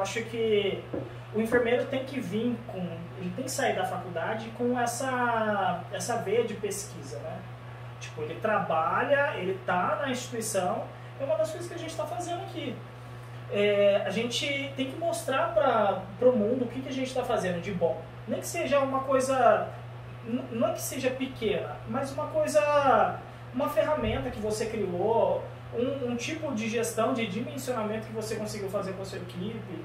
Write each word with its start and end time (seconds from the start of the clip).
Acho 0.00 0.22
que 0.22 0.82
o 1.34 1.40
enfermeiro 1.40 1.86
tem 1.86 2.04
que 2.04 2.18
vir 2.20 2.56
com, 2.66 2.78
ele 3.18 3.32
tem 3.36 3.44
que 3.44 3.50
sair 3.50 3.74
da 3.74 3.84
faculdade 3.84 4.50
com 4.56 4.78
essa, 4.78 5.82
essa 5.92 6.16
veia 6.16 6.44
de 6.44 6.54
pesquisa, 6.54 7.18
né? 7.18 7.38
Tipo, 8.00 8.22
ele 8.22 8.34
trabalha, 8.40 9.34
ele 9.36 9.58
tá 9.66 9.98
na 10.00 10.10
instituição, 10.10 10.84
é 11.20 11.24
uma 11.24 11.36
das 11.36 11.50
coisas 11.50 11.68
que 11.68 11.74
a 11.74 11.78
gente 11.78 11.90
está 11.90 12.06
fazendo 12.06 12.42
aqui. 12.42 12.74
É, 13.52 14.02
a 14.06 14.10
gente 14.10 14.72
tem 14.76 14.90
que 14.90 14.98
mostrar 14.98 15.52
para 15.54 16.28
o 16.28 16.32
mundo 16.32 16.64
o 16.64 16.68
que, 16.68 16.80
que 16.80 16.88
a 16.88 16.92
gente 16.92 17.08
está 17.08 17.22
fazendo 17.22 17.60
de 17.60 17.72
bom. 17.72 18.00
Nem 18.26 18.40
que 18.40 18.46
seja 18.46 18.78
uma 18.80 19.00
coisa, 19.00 19.68
não 20.50 20.68
é 20.68 20.72
que 20.72 20.80
seja 20.80 21.10
pequena, 21.10 21.76
mas 21.88 22.12
uma 22.12 22.28
coisa, 22.28 23.18
uma 23.52 23.68
ferramenta 23.68 24.30
que 24.30 24.40
você 24.40 24.66
criou, 24.66 25.44
um, 25.74 26.10
um 26.10 26.16
tipo 26.16 26.52
de 26.54 26.68
gestão, 26.68 27.12
de 27.12 27.26
dimensionamento 27.26 28.06
que 28.06 28.12
você 28.12 28.36
conseguiu 28.36 28.68
fazer 28.68 28.92
com 28.92 29.02
a 29.02 29.04
sua 29.04 29.18
equipe, 29.18 29.84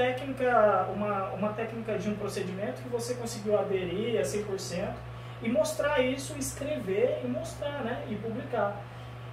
técnica, 0.00 0.88
uma, 0.94 1.30
uma 1.32 1.52
técnica 1.52 1.98
de 1.98 2.08
um 2.08 2.14
procedimento 2.14 2.80
que 2.80 2.88
você 2.88 3.14
conseguiu 3.14 3.58
aderir 3.58 4.18
a 4.18 4.22
100% 4.22 4.94
e 5.42 5.48
mostrar 5.48 6.00
isso, 6.00 6.34
escrever 6.38 7.20
e 7.22 7.28
mostrar, 7.28 7.84
né? 7.84 8.06
E 8.08 8.14
publicar. 8.16 8.82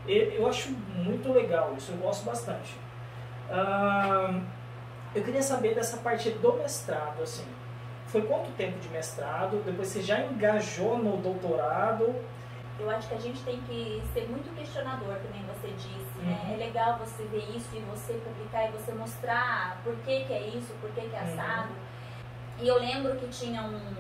Eu 0.07 0.47
acho 0.47 0.71
muito 0.95 1.31
legal 1.31 1.73
isso, 1.77 1.91
eu 1.91 1.97
gosto 1.97 2.23
bastante. 2.23 2.75
eu 5.13 5.23
queria 5.23 5.41
saber 5.41 5.75
dessa 5.75 5.97
parte 5.97 6.29
do 6.29 6.53
mestrado, 6.53 7.21
assim. 7.21 7.45
Foi 8.07 8.21
quanto 8.21 8.49
tempo 8.51 8.79
de 8.79 8.87
mestrado? 8.89 9.61
Depois 9.65 9.89
você 9.89 10.01
já 10.01 10.21
engajou 10.21 10.97
no 10.97 11.17
doutorado? 11.17 12.15
Eu 12.79 12.89
acho 12.89 13.07
que 13.09 13.15
a 13.15 13.19
gente 13.19 13.41
tem 13.41 13.59
que 13.61 14.01
ser 14.13 14.29
muito 14.29 14.55
questionador, 14.55 15.15
também 15.15 15.43
você 15.47 15.69
disse, 15.69 16.19
né? 16.19 16.39
uhum. 16.43 16.49
né? 16.49 16.53
É 16.53 16.57
legal 16.57 16.99
você 16.99 17.23
ver 17.23 17.43
isso 17.55 17.67
e 17.73 17.79
você 17.79 18.13
publicar 18.13 18.69
e 18.69 18.71
você 18.71 18.93
mostrar 18.93 19.81
por 19.83 19.95
que, 19.97 20.25
que 20.25 20.33
é 20.33 20.47
isso, 20.47 20.73
por 20.79 20.91
que, 20.91 21.01
que 21.01 21.15
é 21.15 21.19
uhum. 21.19 21.33
assado. 21.33 21.69
Uhum. 21.69 22.63
E 22.63 22.67
eu 22.67 22.79
lembro 22.79 23.15
que 23.15 23.27
tinha 23.27 23.63
um, 23.63 23.95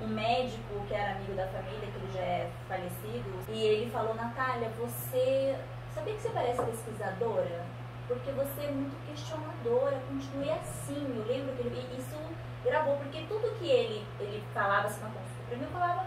um 0.00 0.08
médico 0.08 0.84
que 0.86 0.94
era 0.94 1.12
amigo 1.12 1.34
da 1.34 1.46
família, 1.48 1.80
que 1.80 1.98
ele 1.98 2.12
já 2.12 2.20
é 2.20 2.50
falecido, 2.68 3.44
e 3.48 3.62
ele 3.62 3.90
falou, 3.90 4.14
Natália, 4.14 4.70
você. 4.78 5.56
Sabia 5.94 6.14
que 6.14 6.20
você 6.20 6.30
parece 6.30 6.62
pesquisadora? 6.62 7.64
Porque 8.06 8.30
você 8.30 8.62
é 8.62 8.70
muito 8.70 8.96
questionadora, 9.06 10.00
continue 10.08 10.50
assim. 10.50 11.14
Eu 11.16 11.26
lembro 11.26 11.56
que 11.56 11.66
ele, 11.66 11.98
isso 11.98 12.16
gravou, 12.64 12.96
porque 12.96 13.22
tudo 13.28 13.58
que 13.58 13.68
ele, 13.68 14.06
ele 14.20 14.42
falava 14.54 14.86
assim 14.86 15.00
na 15.00 15.08
consulta, 15.08 15.44
pra 15.48 15.56
mim 15.56 15.64
eu 15.64 15.70
falava 15.70 16.06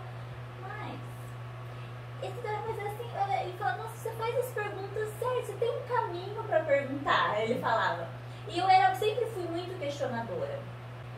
esse 2.21 2.39
cara, 2.41 2.61
mas 2.67 2.77
assim, 2.79 3.43
ele 3.43 3.57
fala, 3.57 3.77
nossa, 3.77 3.97
você 3.97 4.11
faz 4.11 4.37
as 4.37 4.51
perguntas 4.51 5.09
certas, 5.17 5.45
você 5.45 5.53
tem 5.53 5.71
um 5.71 5.81
caminho 5.87 6.43
para 6.43 6.59
perguntar, 6.59 7.41
ele 7.41 7.59
falava. 7.59 8.07
E 8.47 8.59
eu 8.59 8.69
era, 8.69 8.93
sempre 8.93 9.25
fui 9.27 9.43
muito 9.43 9.79
questionadora. 9.79 10.59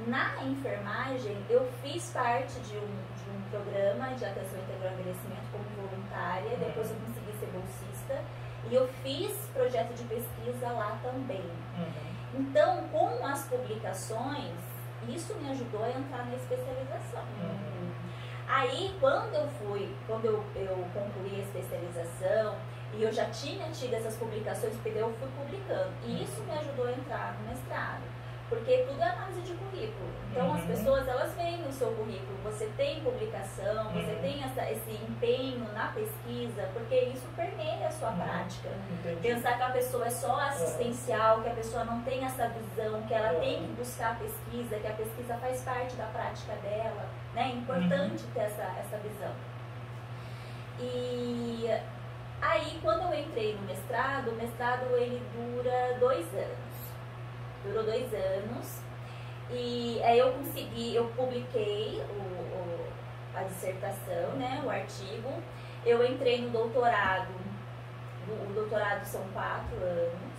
Na 0.07 0.43
enfermagem, 0.43 1.37
eu 1.49 1.69
fiz 1.81 2.11
parte 2.11 2.59
de 2.61 2.75
um, 2.77 2.87
de 2.87 3.29
um 3.29 3.41
programa 3.49 4.13
de 4.15 4.25
atenção 4.25 4.59
integral 4.59 4.91
ao 4.91 4.99
envelhecimento 4.99 5.43
como 5.51 5.63
voluntária, 5.87 6.49
uhum. 6.49 6.59
depois 6.59 6.89
eu 6.89 6.97
consegui 6.97 7.31
ser 7.39 7.45
bolsista, 7.47 8.21
e 8.69 8.75
eu 8.75 8.87
fiz 9.03 9.31
projeto 9.53 9.93
de 9.93 10.03
pesquisa 10.03 10.67
lá 10.69 10.97
também. 11.01 11.43
Uhum. 11.77 12.39
Então, 12.39 12.87
com 12.89 13.25
as 13.25 13.45
publicações, 13.45 14.51
isso 15.07 15.35
me 15.35 15.51
ajudou 15.51 15.83
a 15.83 15.89
entrar 15.89 16.25
na 16.25 16.35
especialização. 16.35 17.23
Uhum. 17.41 17.91
Aí, 18.47 18.95
quando 18.99 19.33
eu 19.35 19.47
fui, 19.59 19.95
quando 20.07 20.25
eu, 20.25 20.43
eu 20.55 20.85
concluí 20.93 21.35
a 21.35 21.43
especialização, 21.43 22.55
e 22.95 23.03
eu 23.03 23.11
já 23.11 23.25
tinha 23.25 23.69
tido 23.71 23.93
essas 23.93 24.15
publicações, 24.17 24.75
porque 24.75 24.97
eu 24.97 25.11
fui 25.13 25.29
publicando. 25.37 25.91
E 26.05 26.23
isso 26.23 26.43
me 26.43 26.51
ajudou 26.51 26.87
a 26.87 26.91
entrar 26.91 27.35
no 27.39 27.49
mestrado. 27.49 28.01
Porque 28.49 28.85
tudo 28.87 29.01
é 29.01 29.09
análise 29.09 29.41
de 29.41 29.53
currículo. 29.53 30.09
Então 30.31 30.47
uhum. 30.47 30.55
as 30.55 30.65
pessoas 30.65 31.07
elas 31.07 31.33
veem 31.35 31.61
no 31.61 31.71
seu 31.71 31.91
currículo, 31.91 32.37
você 32.43 32.65
tem 32.75 33.01
publicação, 33.01 33.87
uhum. 33.87 33.93
você 33.93 34.15
tem 34.15 34.43
essa, 34.43 34.69
esse 34.71 34.91
empenho 34.91 35.65
na 35.73 35.87
pesquisa, 35.87 36.69
porque 36.73 36.95
isso 36.95 37.27
permeia 37.35 37.87
a 37.87 37.91
sua 37.91 38.09
uhum. 38.09 38.19
prática. 38.19 38.69
Entendi. 38.99 39.21
Pensar 39.21 39.57
que 39.57 39.63
a 39.63 39.69
pessoa 39.69 40.07
é 40.07 40.09
só 40.09 40.39
assistencial, 40.39 41.41
que 41.41 41.49
a 41.49 41.53
pessoa 41.53 41.83
não 41.85 42.01
tem 42.01 42.23
essa 42.25 42.49
visão, 42.49 43.01
que 43.03 43.13
ela 43.13 43.39
tem 43.39 43.61
que 43.61 43.73
buscar 43.73 44.13
a 44.13 44.15
pesquisa, 44.15 44.79
que 44.79 44.87
a 44.87 44.93
pesquisa 44.93 45.35
faz 45.37 45.61
parte 45.61 45.95
da 45.95 46.05
prática 46.05 46.53
dela. 46.55 47.05
Né? 47.33 47.43
É 47.43 47.55
importante 47.55 48.23
ter 48.33 48.41
essa, 48.41 48.63
essa 48.79 48.97
visão. 48.97 49.31
E 50.79 51.69
aí 52.41 52.79
quando 52.81 53.13
eu 53.13 53.19
entrei 53.19 53.55
no 53.55 53.61
mestrado, 53.63 54.31
o 54.31 54.35
mestrado 54.35 54.95
ele 54.95 55.21
dura 55.33 55.97
dois 55.99 56.25
anos 56.33 56.72
durou 57.63 57.83
dois 57.83 58.13
anos. 58.13 58.81
E 59.49 60.01
aí 60.03 60.19
eu 60.19 60.31
consegui, 60.33 60.95
eu 60.95 61.05
publiquei 61.15 62.01
o, 62.09 62.21
o, 62.21 62.87
a 63.35 63.43
dissertação, 63.43 64.31
né, 64.37 64.61
o 64.65 64.69
artigo. 64.69 65.31
Eu 65.85 66.05
entrei 66.05 66.41
no 66.41 66.49
doutorado, 66.49 67.29
o 68.27 68.53
doutorado 68.53 69.03
são 69.05 69.21
quatro 69.33 69.75
anos. 69.75 70.33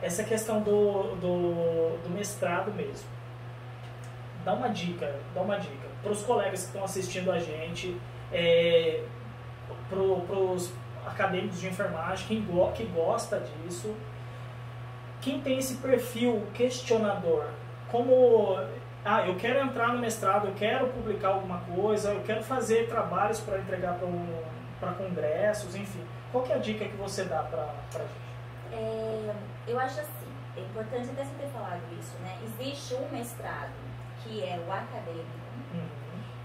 Essa 0.00 0.22
questão 0.22 0.60
do, 0.60 1.14
do, 1.16 1.98
do 2.02 2.10
mestrado 2.10 2.72
mesmo. 2.72 3.08
Dá 4.44 4.52
uma 4.52 4.68
dica, 4.68 5.18
dá 5.34 5.40
uma 5.40 5.58
dica 5.58 5.88
para 6.02 6.12
os 6.12 6.22
colegas 6.22 6.60
que 6.60 6.66
estão 6.66 6.84
assistindo 6.84 7.30
a 7.30 7.38
gente, 7.38 8.00
é, 8.32 9.02
para 9.88 9.98
os 9.98 10.72
acadêmicos 11.06 11.60
de 11.60 11.68
enfermagem, 11.68 12.26
quem, 12.26 12.42
go, 12.42 12.70
que 12.72 12.84
gosta 12.84 13.40
disso, 13.40 13.94
quem 15.28 15.42
tem 15.42 15.58
esse 15.58 15.74
perfil 15.76 16.42
questionador, 16.54 17.44
como 17.90 18.56
ah, 19.04 19.26
eu 19.26 19.36
quero 19.36 19.58
entrar 19.60 19.88
no 19.88 19.98
mestrado, 19.98 20.48
eu 20.48 20.54
quero 20.54 20.88
publicar 20.88 21.28
alguma 21.28 21.60
coisa, 21.60 22.12
eu 22.12 22.22
quero 22.22 22.42
fazer 22.42 22.88
trabalhos 22.88 23.38
para 23.40 23.58
entregar 23.58 23.98
para 24.80 24.92
congressos, 24.92 25.74
enfim. 25.74 26.02
Qual 26.32 26.46
é 26.46 26.54
a 26.54 26.58
dica 26.58 26.86
que 26.86 26.96
você 26.96 27.24
dá 27.24 27.42
para 27.42 27.62
a 27.62 27.98
gente? 27.98 28.72
É, 28.72 29.34
eu 29.66 29.78
acho 29.78 30.00
assim, 30.00 30.32
é 30.56 30.60
importante 30.60 31.10
até 31.10 31.24
você 31.24 31.34
ter 31.34 31.48
falado 31.48 31.82
isso, 32.00 32.16
né? 32.22 32.38
Existe 32.44 32.94
um 32.94 33.08
mestrado 33.10 33.72
que 34.22 34.42
é 34.42 34.58
o 34.66 34.72
acadêmico 34.72 35.28
uhum. 35.74 35.88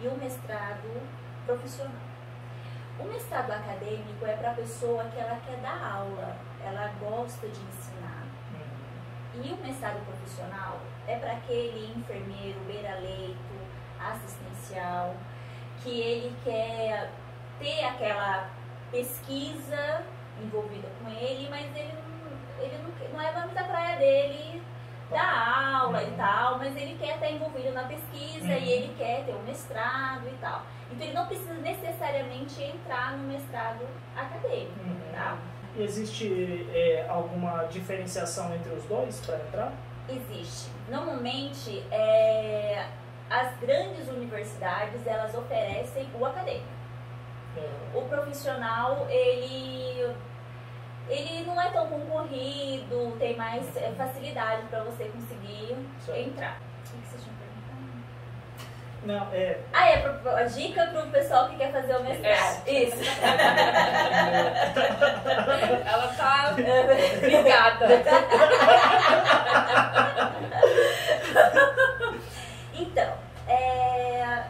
e 0.01 0.07
o 0.09 0.17
mestrado 0.17 1.01
profissional. 1.45 1.93
O 2.99 3.05
mestrado 3.05 3.51
acadêmico 3.51 4.25
é 4.25 4.33
para 4.33 4.51
a 4.51 4.53
pessoa 4.53 5.05
que 5.05 5.19
ela 5.19 5.39
quer 5.47 5.57
dar 5.57 5.99
aula, 5.99 6.35
ela 6.61 6.91
gosta 6.99 7.47
de 7.47 7.59
ensinar 7.61 8.22
e 9.35 9.53
o 9.53 9.57
mestrado 9.57 10.03
profissional 10.05 10.79
é 11.07 11.17
para 11.17 11.33
aquele 11.33 11.93
enfermeiro 11.95 12.59
beira-leito, 12.65 13.37
assistencial, 13.99 15.15
que 15.81 15.89
ele 15.89 16.35
quer 16.43 17.11
ter 17.59 17.83
aquela 17.85 18.49
pesquisa 18.91 20.03
envolvida 20.41 20.87
com 21.01 21.09
ele, 21.09 21.47
mas 21.49 21.65
ele 21.75 21.93
não, 21.93 22.63
ele 22.63 22.77
não, 22.77 23.13
não 23.13 23.21
é 23.21 23.45
muito 23.45 23.57
a 23.57 23.63
praia 23.63 23.97
dele 23.97 24.61
dar 25.09 25.77
aula 25.77 26.01
uhum. 26.01 26.07
e 26.07 26.11
tal, 26.11 26.57
mas 26.57 26.75
ele 26.75 26.97
quer 26.97 27.15
estar 27.15 27.29
envolvido 27.29 27.71
na 27.71 27.83
pesquisa 27.83 28.45
uhum. 28.45 28.59
e 28.59 28.71
ele 28.71 28.95
quer 28.97 29.25
ter 29.25 29.33
um 29.33 29.43
mestrado 29.43 30.27
e 30.27 30.37
tal. 30.39 30.63
Então 30.91 31.05
ele 31.05 31.15
não 31.15 31.27
precisa 31.27 31.53
necessariamente 31.55 32.61
entrar 32.61 33.17
no 33.17 33.23
mestrado 33.27 33.85
acadêmico, 34.15 34.79
uhum. 34.79 35.11
tá? 35.13 35.37
Existe 35.77 36.67
é, 36.71 37.05
alguma 37.09 37.63
diferenciação 37.65 38.53
entre 38.53 38.71
os 38.73 38.83
dois 38.85 39.19
para 39.25 39.37
entrar? 39.37 39.73
Existe. 40.07 40.69
Normalmente, 40.89 41.83
é, 41.91 42.87
as 43.29 43.57
grandes 43.57 44.07
universidades 44.09 45.05
elas 45.07 45.33
oferecem 45.33 46.07
o 46.19 46.25
acadêmico. 46.25 46.67
É. 47.57 47.97
O 47.97 48.01
profissional 48.03 49.07
ele 49.09 50.13
ele 51.09 51.43
não 51.45 51.59
é 51.59 51.69
tão 51.69 51.87
concorrido, 51.87 53.15
tem 53.19 53.35
mais 53.35 53.75
é, 53.75 53.91
facilidade 53.91 54.67
para 54.67 54.83
você 54.83 55.05
conseguir 55.05 55.75
certo. 55.99 56.19
entrar. 56.19 56.61
O 56.61 56.83
que 56.83 57.07
vocês 57.07 57.23
não, 59.05 59.27
é. 59.33 59.59
Ah, 59.73 59.89
é 59.89 60.05
a 60.37 60.43
dica 60.43 60.87
pro 60.87 61.07
pessoal 61.07 61.49
que 61.49 61.57
quer 61.57 61.73
fazer 61.73 61.95
o 61.97 62.03
mestrado. 62.03 62.63
É. 62.65 62.71
Isso. 62.71 62.97
Ela 65.85 66.07
tá 66.15 66.51
ligada. 67.21 67.85
então, 72.73 73.13
é... 73.47 74.45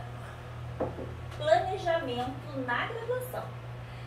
planejamento 1.37 2.31
na 2.67 2.85
graduação. 2.85 3.43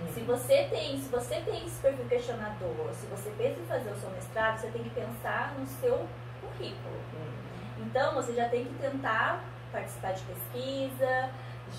Hum. 0.01 0.07
Se 0.15 0.21
você 0.21 0.69
tem, 0.71 1.01
se 1.01 1.09
você 1.09 1.41
tem 1.41 1.67
esse 1.67 1.81
perfil 1.81 2.05
questionador, 2.05 2.93
se 2.93 3.07
você 3.07 3.31
pensa 3.31 3.61
em 3.61 3.67
fazer 3.67 3.91
o 3.91 3.97
seu 3.97 4.11
mestrado, 4.11 4.59
você 4.59 4.69
tem 4.69 4.85
que 4.85 4.91
pensar 4.91 5.55
no 5.59 5.67
seu 5.67 6.07
currículo. 6.41 7.01
Então, 7.79 8.15
você 8.15 8.33
já 8.33 8.49
tem 8.49 8.65
que 8.65 8.75
tentar 8.75 9.43
participar 9.77 10.13
de 10.13 10.23
pesquisa, 10.23 11.31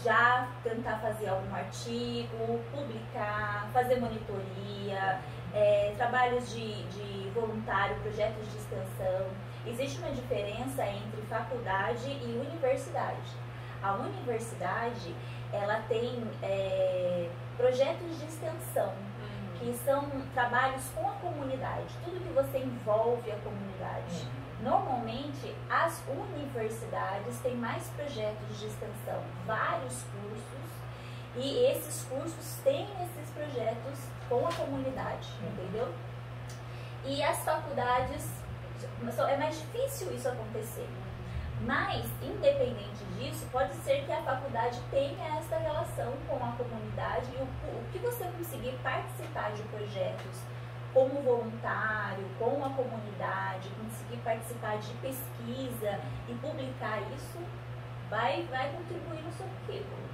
já 0.04 0.48
tentar 0.64 1.00
fazer 1.00 1.30
algum 1.30 1.56
artigo, 1.56 2.60
publicar, 2.72 3.68
fazer 3.74 4.00
monitoria, 4.00 5.20
é, 5.54 5.94
trabalhos 5.98 6.54
de, 6.54 6.84
de 6.84 7.30
voluntário, 7.32 7.96
projetos 8.02 8.52
de 8.52 8.58
extensão. 8.58 9.26
Existe 9.66 9.98
uma 10.00 10.12
diferença 10.12 10.86
entre 10.86 11.22
faculdade 11.24 12.10
e 12.10 12.48
universidade. 12.48 13.32
A 13.82 13.94
universidade, 13.94 15.16
ela 15.52 15.82
tem 15.88 16.24
é, 16.44 17.30
projetos 17.58 18.20
de 18.20 18.26
extensão, 18.26 18.94
que 19.60 19.74
são 19.86 20.08
trabalhos 20.34 20.84
com 20.94 21.10
a 21.10 21.14
comunidade, 21.14 21.88
tudo 22.06 22.20
que 22.20 22.34
você 22.34 22.60
envolve 22.60 23.32
a 23.32 23.38
comunidade. 23.38 24.28
Normalmente, 24.62 25.56
as 25.69 26.01
universidades 26.07 27.39
têm 27.42 27.56
mais 27.56 27.88
projetos 27.89 28.59
de 28.59 28.65
extensão, 28.65 29.21
vários 29.45 30.04
cursos, 30.04 30.77
e 31.36 31.65
esses 31.65 32.04
cursos 32.06 32.57
têm 32.63 32.88
esses 33.04 33.30
projetos 33.31 34.00
com 34.27 34.48
a 34.48 34.51
comunidade, 34.51 35.30
entendeu? 35.44 35.94
E 37.06 37.21
as 37.21 37.38
faculdades, 37.45 38.27
é 39.30 39.38
mais 39.38 39.62
difícil 39.62 40.12
isso 40.13 40.27
acontecer. 40.27 40.89
Mas, 41.62 42.06
independente 42.21 43.04
disso, 43.18 43.48
pode 43.51 43.74
ser 43.75 44.06
que 44.06 44.12
a 44.12 44.21
faculdade 44.21 44.80
tenha 44.92 45.38
essa 45.38 45.57
relação 45.57 46.13
com 46.27 46.36
a 46.36 46.51
comunidade 46.51 47.27
e 47.33 47.42
o, 47.42 47.45
o 47.45 47.83
que 47.92 48.00
você 48.00 48.25
conseguir 48.25 48.77
participar 48.83 49.51
de 49.54 49.62
projetos 49.63 50.42
como 50.94 51.22
voluntário, 51.22 52.25
com 52.39 52.63
a 52.63 52.69
comunidade, 52.69 53.69
conseguir 53.81 54.18
participar 54.24 54.78
de 54.78 54.94
pesquisa 54.95 56.00
e 56.28 56.34
publicar 56.36 57.01
isso, 57.16 57.39
vai, 58.10 58.48
vai 58.50 58.72
contribuir 58.72 59.22
no 59.22 59.31
seu 59.31 59.45
currículo. 59.66 60.07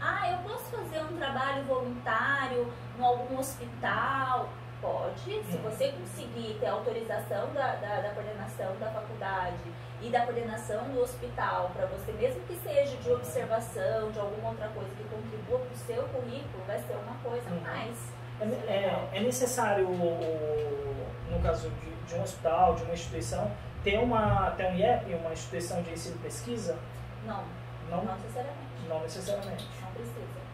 Ah, 0.00 0.30
eu 0.30 0.38
posso 0.38 0.64
fazer 0.64 1.02
um 1.04 1.16
trabalho 1.16 1.64
voluntário 1.64 2.72
em 2.98 3.02
algum 3.02 3.38
hospital? 3.38 4.48
Pode, 4.80 5.42
se 5.44 5.56
você 5.56 5.90
conseguir 5.92 6.58
ter 6.60 6.66
autorização 6.66 7.50
da, 7.54 7.76
da, 7.76 8.02
da 8.02 8.10
coordenação 8.10 8.76
da 8.78 8.90
faculdade 8.90 9.72
e 10.02 10.10
da 10.10 10.20
coordenação 10.20 10.84
do 10.90 11.00
hospital, 11.00 11.70
para 11.74 11.86
você, 11.86 12.12
mesmo 12.12 12.42
que 12.42 12.54
seja 12.56 12.94
de 12.98 13.10
observação, 13.10 14.10
de 14.10 14.20
alguma 14.20 14.50
outra 14.50 14.68
coisa 14.68 14.90
que 14.90 15.04
contribua 15.04 15.60
para 15.60 15.72
o 15.72 15.76
seu 15.76 16.02
currículo, 16.08 16.62
vai 16.66 16.78
ser 16.78 16.92
uma 16.92 17.16
coisa 17.24 17.50
a 17.50 17.54
mais. 17.54 18.15
É, 18.40 19.08
é, 19.14 19.20
necessário, 19.20 19.88
no 19.88 21.40
caso 21.42 21.70
de, 21.70 21.90
de, 22.06 22.14
um 22.14 22.22
hospital, 22.22 22.74
de 22.74 22.82
uma 22.82 22.92
instituição, 22.92 23.50
ter, 23.82 23.98
uma, 23.98 24.50
ter 24.50 24.66
um 24.66 24.76
IEP, 24.76 25.14
uma 25.14 25.32
instituição 25.32 25.82
de 25.82 25.92
ensino 25.92 26.16
e 26.16 26.18
pesquisa? 26.18 26.76
Não, 27.24 27.42
não, 27.90 28.04
não 28.04 28.14
necessariamente. 28.16 28.88
Não 28.88 29.00
necessariamente. 29.00 29.66
Não 29.80 29.90
precisa. 29.92 30.46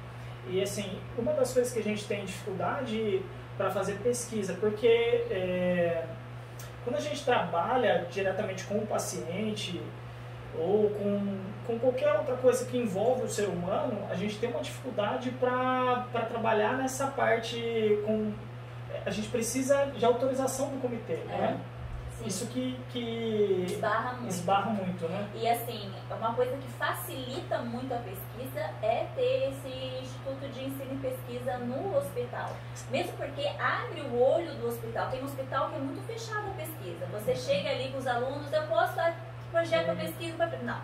E 0.49 0.63
assim, 0.63 1.01
uma 1.17 1.33
das 1.33 1.53
coisas 1.53 1.73
que 1.73 1.79
a 1.79 1.83
gente 1.83 2.07
tem 2.07 2.25
dificuldade 2.25 3.23
para 3.57 3.71
fazer 3.71 3.95
pesquisa, 3.95 4.55
porque 4.55 4.87
é, 4.87 6.05
quando 6.85 6.97
a 6.97 7.01
gente 7.01 7.25
trabalha 7.25 8.07
diretamente 8.11 8.65
com 8.65 8.79
o 8.79 8.87
paciente, 8.87 9.81
ou 10.59 10.91
com, 10.91 11.39
com 11.67 11.79
qualquer 11.79 12.13
outra 12.19 12.37
coisa 12.37 12.65
que 12.67 12.77
envolve 12.77 13.25
o 13.25 13.29
ser 13.29 13.49
humano, 13.49 14.07
a 14.11 14.15
gente 14.15 14.39
tem 14.39 14.51
uma 14.51 14.61
dificuldade 14.61 15.31
para 15.31 16.27
trabalhar 16.29 16.77
nessa 16.77 17.07
parte 17.07 17.59
com. 18.05 18.33
A 19.05 19.11
gente 19.11 19.29
precisa 19.29 19.87
de 19.87 20.05
autorização 20.05 20.69
do 20.71 20.81
comitê, 20.81 21.15
é. 21.15 21.37
né? 21.37 21.61
Sim. 22.19 22.27
Isso 22.27 22.47
que, 22.47 22.79
que 22.91 23.65
esbarra, 23.67 24.13
muito. 24.13 24.31
esbarra 24.31 24.71
muito, 24.71 25.09
né? 25.09 25.29
E 25.35 25.49
assim, 25.49 25.91
uma 26.11 26.35
coisa 26.35 26.57
que 26.57 26.69
facilita 26.73 27.59
muito 27.59 27.93
a 27.93 27.97
pesquisa 27.97 28.61
é 28.83 29.07
ter 29.17 29.49
esse 29.49 30.03
Instituto 30.03 30.49
de 30.53 30.65
Ensino 30.65 30.93
e 30.93 30.99
Pesquisa 30.99 31.59
no 31.59 31.97
hospital. 31.97 32.51
Mesmo 32.91 33.13
porque 33.17 33.47
abre 33.59 34.03
o 34.03 34.21
olho 34.21 34.55
do 34.57 34.69
hospital. 34.69 35.11
Tem 35.11 35.21
um 35.21 35.25
hospital 35.25 35.71
que 35.71 35.77
é 35.77 35.79
muito 35.79 36.07
fechado 36.07 36.49
a 36.49 36.55
pesquisa. 36.55 37.07
Você 37.07 37.35
chega 37.35 37.71
ali 37.71 37.91
com 37.91 37.99
os 37.99 38.07
alunos, 38.07 38.53
eu 38.53 38.63
posso 38.65 39.01
projeto 39.53 39.97
pesquisa 39.97 40.37
para. 40.37 40.59
Não. 40.59 40.81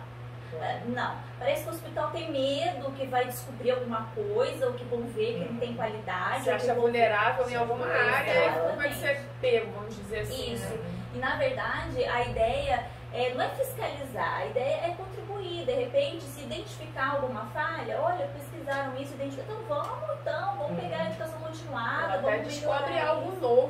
É, 0.61 0.81
não. 0.87 1.15
Parece 1.37 1.63
que 1.63 1.69
o 1.69 1.73
hospital 1.73 2.09
tem 2.11 2.31
medo 2.31 2.91
que 2.93 3.05
vai 3.05 3.25
descobrir 3.25 3.71
alguma 3.71 4.07
coisa, 4.15 4.67
ou 4.67 4.73
que 4.73 4.83
vão 4.85 5.03
ver 5.03 5.33
que 5.33 5.51
não 5.51 5.59
tem 5.59 5.75
qualidade. 5.75 6.43
Se 6.43 6.49
acha 6.49 6.73
vulnerável 6.73 7.49
em 7.49 7.55
alguma 7.55 7.85
área, 7.85 8.73
vai 8.75 8.91
ser 8.93 9.25
pego, 9.41 9.71
vamos 9.73 9.95
dizer 9.95 10.19
assim. 10.19 10.53
Isso. 10.53 10.73
Né? 10.73 10.79
E 11.15 11.17
na 11.17 11.35
verdade, 11.35 12.03
a 12.03 12.23
ideia 12.23 12.87
é, 13.13 13.33
não 13.33 13.43
é 13.43 13.49
fiscalizar, 13.49 14.41
a 14.41 14.45
ideia 14.47 14.85
é 14.85 14.95
contribuir. 14.97 15.65
De 15.65 15.73
repente, 15.73 16.23
se 16.23 16.41
identificar 16.41 17.15
alguma 17.15 17.45
falha, 17.47 17.99
olha, 18.01 18.27
pesquisaram 18.27 18.95
isso, 18.99 19.13
identificaram, 19.13 19.61
então 19.61 19.83
vamos 19.83 20.09
então, 20.21 20.57
vamos 20.57 20.81
pegar 20.81 20.97
a 20.97 21.05
educação 21.05 21.39
continuada, 21.39 22.13
até 22.15 22.21
vamos 22.21 22.47
descobre 22.47 22.99
algo 22.99 23.39
novo 23.39 23.68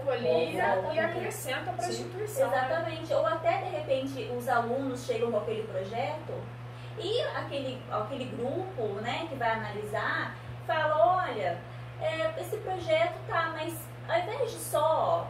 Exatamente. 0.74 0.96
e 0.96 1.00
acrescenta 1.00 1.72
para 1.72 1.86
a 1.86 1.90
instituição. 1.90 2.50
Né? 2.50 2.58
Exatamente. 2.58 3.14
Ou 3.14 3.26
até, 3.26 3.58
de 3.58 3.70
repente, 3.70 4.32
os 4.38 4.48
alunos 4.48 5.06
chegam 5.06 5.32
com 5.32 5.38
aquele 5.38 5.64
projeto 5.64 6.34
e 6.98 7.22
aquele, 7.36 7.82
aquele 7.92 8.26
grupo 8.26 8.84
né, 9.02 9.26
que 9.30 9.36
vai 9.36 9.52
analisar 9.52 10.36
fala, 10.68 11.24
olha, 11.24 11.58
é, 12.02 12.34
esse 12.40 12.58
projeto 12.58 13.16
tá, 13.28 13.54
mas 13.54 13.74
ao 14.08 14.20
invés 14.20 14.52
de 14.52 14.58
só 14.58 15.28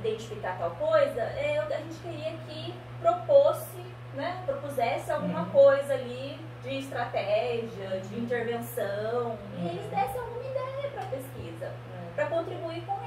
identificar 0.00 0.56
tal 0.58 0.70
coisa, 0.72 1.20
é, 1.20 1.58
a 1.58 1.78
gente 1.78 2.00
queria 2.02 2.32
que 2.48 2.74
proposse, 3.00 3.84
né, 4.14 4.42
propusesse 4.46 5.10
alguma 5.10 5.42
uhum. 5.42 5.50
coisa 5.50 5.94
ali 5.94 6.38
de 6.62 6.78
estratégia, 6.78 8.00
de 8.00 8.18
intervenção, 8.18 9.30
uhum. 9.30 9.38
e 9.58 9.68
eles 9.68 9.90
dessem 9.90 10.20
alguma 10.20 10.44
ideia 10.44 10.90
para 10.92 11.02
a 11.02 11.06
pesquisa, 11.06 11.66
uhum. 11.66 12.12
para 12.14 12.26
contribuir 12.26 12.82
com. 12.86 12.92
Uhum. 12.92 13.01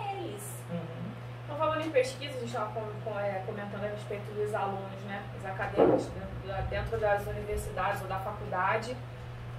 Então, 1.55 1.67
falando 1.67 1.87
em 1.87 1.89
pesquisa, 1.89 2.35
a 2.35 2.39
gente 2.41 2.47
estava 2.47 2.81
é, 3.21 3.41
comentando 3.45 3.85
a 3.85 3.87
respeito 3.87 4.29
dos 4.33 4.53
alunos, 4.53 5.01
né, 5.07 5.23
os 5.39 5.45
acadêmicos 5.45 6.09
dentro, 6.69 6.99
das 6.99 7.25
universidades 7.27 8.01
ou 8.01 8.09
da 8.09 8.19
faculdade, 8.19 8.97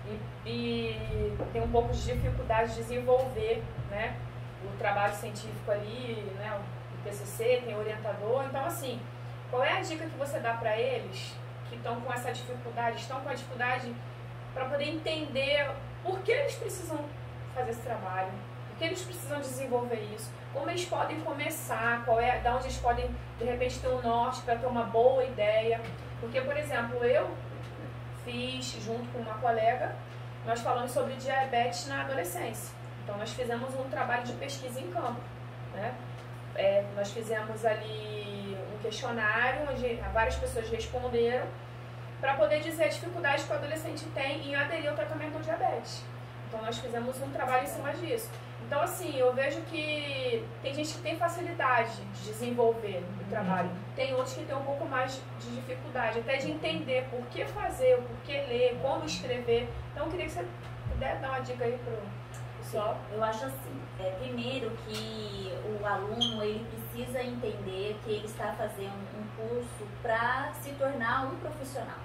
e, 0.05 0.21
e, 0.45 1.39
tem 1.55 1.63
um 1.63 1.71
pouco 1.71 1.95
de 1.95 2.05
dificuldade 2.05 2.75
de 2.75 2.83
desenvolver 2.83 3.63
né, 3.91 4.15
o 4.63 4.77
trabalho 4.77 5.15
científico 5.15 5.71
ali, 5.71 6.31
né, 6.37 6.61
TCC, 7.03 7.63
tem 7.65 7.75
orientador. 7.75 8.45
Então, 8.45 8.67
assim, 8.67 9.01
qual 9.51 9.65
é 9.65 9.79
a 9.79 9.81
dica 9.81 10.05
que 10.05 10.19
você 10.19 10.39
dá 10.39 10.53
para 10.53 10.77
eles 10.79 11.35
que 11.71 11.77
estão 11.77 11.99
com 12.03 12.13
essa 12.13 12.31
dificuldade, 12.31 13.01
estão 13.01 13.23
com 13.23 13.31
a 13.31 13.35
dificuldade 13.35 13.91
para 14.53 14.67
poder 14.67 14.91
entender 14.91 15.71
por 16.05 16.19
que 16.21 16.31
eles 16.31 16.57
precisam 16.57 16.99
fazer 17.55 17.71
esse 17.71 17.81
trabalho, 17.81 18.33
que 18.79 18.85
eles 18.85 19.03
precisam 19.03 19.41
desenvolver 19.41 20.01
isso, 20.15 20.31
como 20.53 20.69
eles 20.71 20.85
podem 20.85 21.21
começar, 21.21 22.05
qual 22.05 22.21
é, 22.21 22.39
da 22.41 22.55
onde 22.55 22.65
eles 22.65 22.77
podem 22.79 23.09
de 23.39 23.45
repente 23.45 23.79
ter 23.79 23.89
um 23.89 24.01
norte 24.03 24.43
para 24.43 24.57
ter 24.57 24.67
uma 24.67 24.85
boa 24.85 25.25
ideia. 25.25 25.81
Porque, 26.21 26.41
por 26.41 26.57
exemplo, 26.57 27.05
eu 27.05 27.31
fiz 28.25 28.77
junto 28.85 29.07
com 29.13 29.19
uma 29.19 29.35
colega, 29.35 29.95
nós 30.45 30.61
falamos 30.61 30.91
sobre 30.91 31.15
diabetes 31.15 31.87
na 31.87 32.03
adolescência. 32.03 32.75
Então 33.03 33.17
nós 33.19 33.33
fizemos 33.33 33.75
um 33.75 33.89
trabalho 33.89 34.25
de 34.25 34.33
pesquisa 34.33 34.81
em 34.81 34.91
campo, 34.91 35.21
né? 35.75 35.95
é, 36.57 36.85
nós 36.95 37.13
fizemos 37.13 37.65
ali 37.65 38.57
um 38.75 38.79
questionário 38.79 39.69
onde 39.71 39.95
várias 40.13 40.37
pessoas 40.37 40.69
responderam 40.69 41.47
para 42.21 42.35
poder 42.35 42.61
dizer 42.61 42.85
a 42.85 42.89
dificuldade 42.89 43.45
que 43.45 43.53
o 43.53 43.57
adolescente 43.57 44.05
tem 44.15 44.49
em 44.49 44.55
aderir 44.55 44.89
ao 44.89 44.97
tratamento 44.97 45.35
do 45.35 45.43
diabetes. 45.43 46.03
Então 46.49 46.63
nós 46.63 46.79
fizemos 46.79 47.21
um 47.21 47.31
trabalho 47.31 47.65
em 47.65 47.67
cima 47.67 47.93
disso. 47.93 48.31
Então 48.67 48.83
assim, 48.83 49.17
eu 49.17 49.33
vejo 49.33 49.61
que 49.63 50.45
tem 50.61 50.75
gente 50.75 50.95
que 50.95 51.01
tem 51.01 51.17
facilidade 51.17 52.03
de 52.15 52.25
desenvolver 52.25 52.99
o 52.99 53.23
uhum. 53.23 53.29
trabalho, 53.31 53.71
tem 53.95 54.13
outros 54.13 54.35
que 54.35 54.45
têm 54.45 54.57
um 54.57 54.65
pouco 54.65 54.85
mais 54.87 55.21
de 55.41 55.55
dificuldade, 55.55 56.19
até 56.19 56.37
de 56.39 56.51
entender 56.51 57.07
por 57.09 57.25
que 57.27 57.45
fazer, 57.47 57.99
por 57.99 58.17
que 58.25 58.33
ler, 58.33 58.77
como 58.83 59.05
escrever. 59.05 59.69
Então 59.93 60.07
eu 60.07 60.11
queria 60.11 60.27
que 60.27 60.33
você 60.33 60.47
pudesse 60.91 61.21
dar 61.21 61.29
uma 61.29 61.41
dica 61.41 61.65
aí 61.65 61.79
pro 61.85 61.97
pessoal. 62.59 62.99
Eu 63.13 63.23
acho 63.23 63.45
assim, 63.45 63.81
é, 64.01 64.11
primeiro 64.21 64.71
que 64.89 65.53
o 65.81 65.87
aluno 65.87 66.43
ele 66.43 66.67
precisa 66.69 67.23
entender 67.23 67.97
que 68.05 68.11
ele 68.11 68.27
está 68.27 68.53
fazendo 68.55 69.07
um 69.17 69.27
curso 69.37 69.87
para 70.03 70.53
se 70.55 70.71
tornar 70.73 71.27
um 71.27 71.37
profissional. 71.37 72.01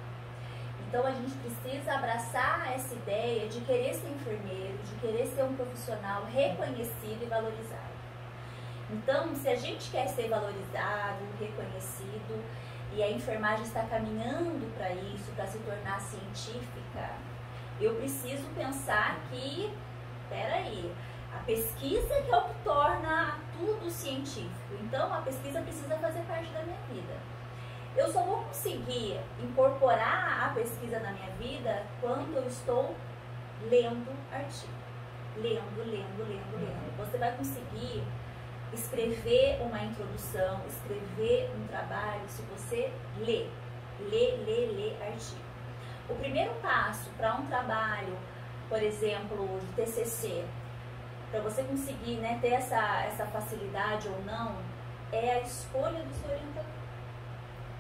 Então 0.88 1.08
a 1.08 1.12
gente 1.12 1.32
precisa 1.38 1.94
abraçar 1.94 2.70
essa 2.76 2.94
ideia 2.94 3.48
de 3.48 3.62
querer 3.62 3.94
ser 3.94 4.10
enfermeiro, 4.10 4.78
de 4.84 4.91
querer 5.12 5.28
ser 5.28 5.44
um 5.44 5.54
profissional 5.56 6.24
reconhecido 6.26 7.22
e 7.22 7.26
valorizado. 7.26 7.92
Então, 8.90 9.36
se 9.36 9.48
a 9.50 9.56
gente 9.56 9.92
quer 9.92 10.08
ser 10.08 10.30
valorizado, 10.30 11.20
reconhecido, 11.40 12.44
e 12.94 13.04
a 13.04 13.12
enfermagem 13.12 13.66
está 13.66 13.84
caminhando 13.84 14.74
para 14.78 14.92
isso, 14.92 15.32
para 15.36 15.48
se 15.48 15.58
tornar 15.60 16.00
científica, 16.00 17.12
eu 17.80 17.96
preciso 17.96 18.48
pensar 18.56 19.20
que, 19.30 19.74
peraí, 20.30 20.92
A 21.34 21.44
pesquisa 21.44 22.22
que 22.22 22.32
é 22.32 22.38
o 22.38 22.44
que 22.44 22.54
torna 22.64 23.40
tudo 23.58 23.90
científico. 23.90 24.76
Então, 24.82 25.14
a 25.14 25.22
pesquisa 25.22 25.62
precisa 25.62 25.98
fazer 25.98 26.22
parte 26.24 26.52
da 26.52 26.62
minha 26.64 26.78
vida. 26.90 27.14
Eu 27.96 28.12
só 28.12 28.22
vou 28.24 28.44
conseguir 28.44 29.20
incorporar 29.42 30.48
a 30.48 30.54
pesquisa 30.54 31.00
na 31.00 31.12
minha 31.12 31.32
vida 31.32 31.84
quando 32.00 32.36
eu 32.36 32.48
estou 32.48 32.96
lendo 33.70 34.12
artigo. 34.32 34.81
Lendo, 35.38 35.80
lendo, 35.80 36.28
lendo, 36.28 36.58
lendo. 36.58 36.98
Você 36.98 37.18
vai 37.18 37.36
conseguir 37.36 38.04
escrever 38.74 39.62
uma 39.62 39.82
introdução, 39.84 40.62
escrever 40.68 41.52
um 41.56 41.68
trabalho 41.68 42.22
se 42.28 42.42
você 42.44 42.92
lê. 43.18 43.48
Lê, 44.00 44.36
lê, 44.46 44.66
lê 44.68 45.06
artigo. 45.06 45.42
O 46.10 46.16
primeiro 46.16 46.54
passo 46.56 47.10
para 47.12 47.36
um 47.36 47.46
trabalho, 47.46 48.18
por 48.68 48.82
exemplo, 48.82 49.60
de 49.60 49.74
TCC, 49.74 50.46
para 51.30 51.40
você 51.42 51.64
conseguir 51.64 52.18
né, 52.18 52.40
ter 52.42 52.54
essa, 52.54 53.04
essa 53.04 53.26
facilidade 53.28 54.08
ou 54.10 54.22
não, 54.24 54.58
é 55.12 55.36
a 55.36 55.42
escolha 55.42 56.04
do 56.04 56.14
seu 56.14 56.30
orientador. 56.30 56.82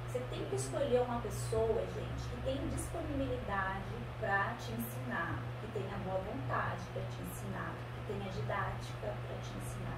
Você 0.07 0.19
tem 0.29 0.45
que 0.45 0.55
escolher 0.55 1.01
uma 1.01 1.19
pessoa, 1.21 1.81
gente, 1.81 2.29
que 2.29 2.41
tem 2.43 2.67
disponibilidade 2.67 3.91
para 4.19 4.53
te 4.59 4.71
ensinar, 4.73 5.39
tenha 5.73 5.97
boa 6.05 6.19
vontade 6.19 6.81
para 6.93 7.01
te 7.03 7.21
ensinar, 7.21 7.73
que 7.93 8.13
tenha 8.13 8.29
didática 8.31 9.13
para 9.27 9.35
te 9.41 9.57
ensinar. 9.57 9.97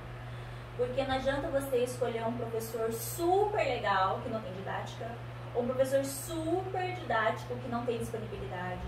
Porque 0.78 1.04
não 1.04 1.16
adianta 1.16 1.48
você 1.50 1.78
escolher 1.78 2.26
um 2.26 2.34
professor 2.34 2.92
super 2.92 3.64
legal, 3.64 4.20
que 4.24 4.30
não 4.30 4.42
tem 4.42 4.54
didática, 4.54 5.12
ou 5.54 5.64
um 5.64 5.68
professor 5.68 6.04
super 6.04 6.94
didático, 6.94 7.56
que 7.56 7.68
não 7.70 7.86
tem 7.86 7.98
disponibilidade, 7.98 8.82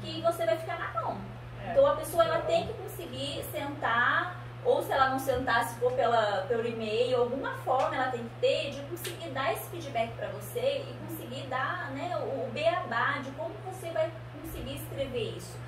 que 0.00 0.20
você 0.22 0.46
vai 0.46 0.56
ficar 0.56 0.78
na 0.78 1.00
mão. 1.00 1.18
É, 1.64 1.72
então 1.72 1.86
a 1.86 1.96
pessoa 1.96 2.24
ela 2.24 2.40
tem 2.40 2.66
que 2.66 2.72
conseguir 2.74 3.44
sentar 3.52 4.42
ou 4.64 4.80
se 4.80 4.92
ela 4.92 5.08
não 5.08 5.18
sentar, 5.18 5.64
se 5.64 5.74
for 5.80 5.92
pela, 5.92 6.44
pelo 6.46 6.66
e-mail, 6.66 7.22
alguma 7.22 7.52
forma 7.58 7.96
ela 7.96 8.12
tem 8.12 8.22
que 8.22 8.30
ter 8.40 8.70
de 8.70 8.80
conseguir 8.82 9.30
dar 9.30 9.52
esse 9.52 9.68
feedback 9.70 10.12
para 10.12 10.28
você 10.28 10.84
e 10.88 10.94
conseguir 11.06 11.48
dar 11.48 11.90
né, 11.90 12.16
o, 12.16 12.46
o 12.46 12.50
beabá 12.52 13.18
de 13.18 13.30
como 13.32 13.52
você 13.64 13.90
vai 13.90 14.10
conseguir 14.40 14.76
escrever 14.76 15.36
isso. 15.36 15.58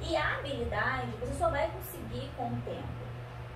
E 0.00 0.16
a 0.16 0.38
habilidade 0.38 1.10
você 1.20 1.34
só 1.34 1.48
vai 1.50 1.70
conseguir 1.70 2.30
com 2.36 2.48
o 2.48 2.60
tempo. 2.62 3.02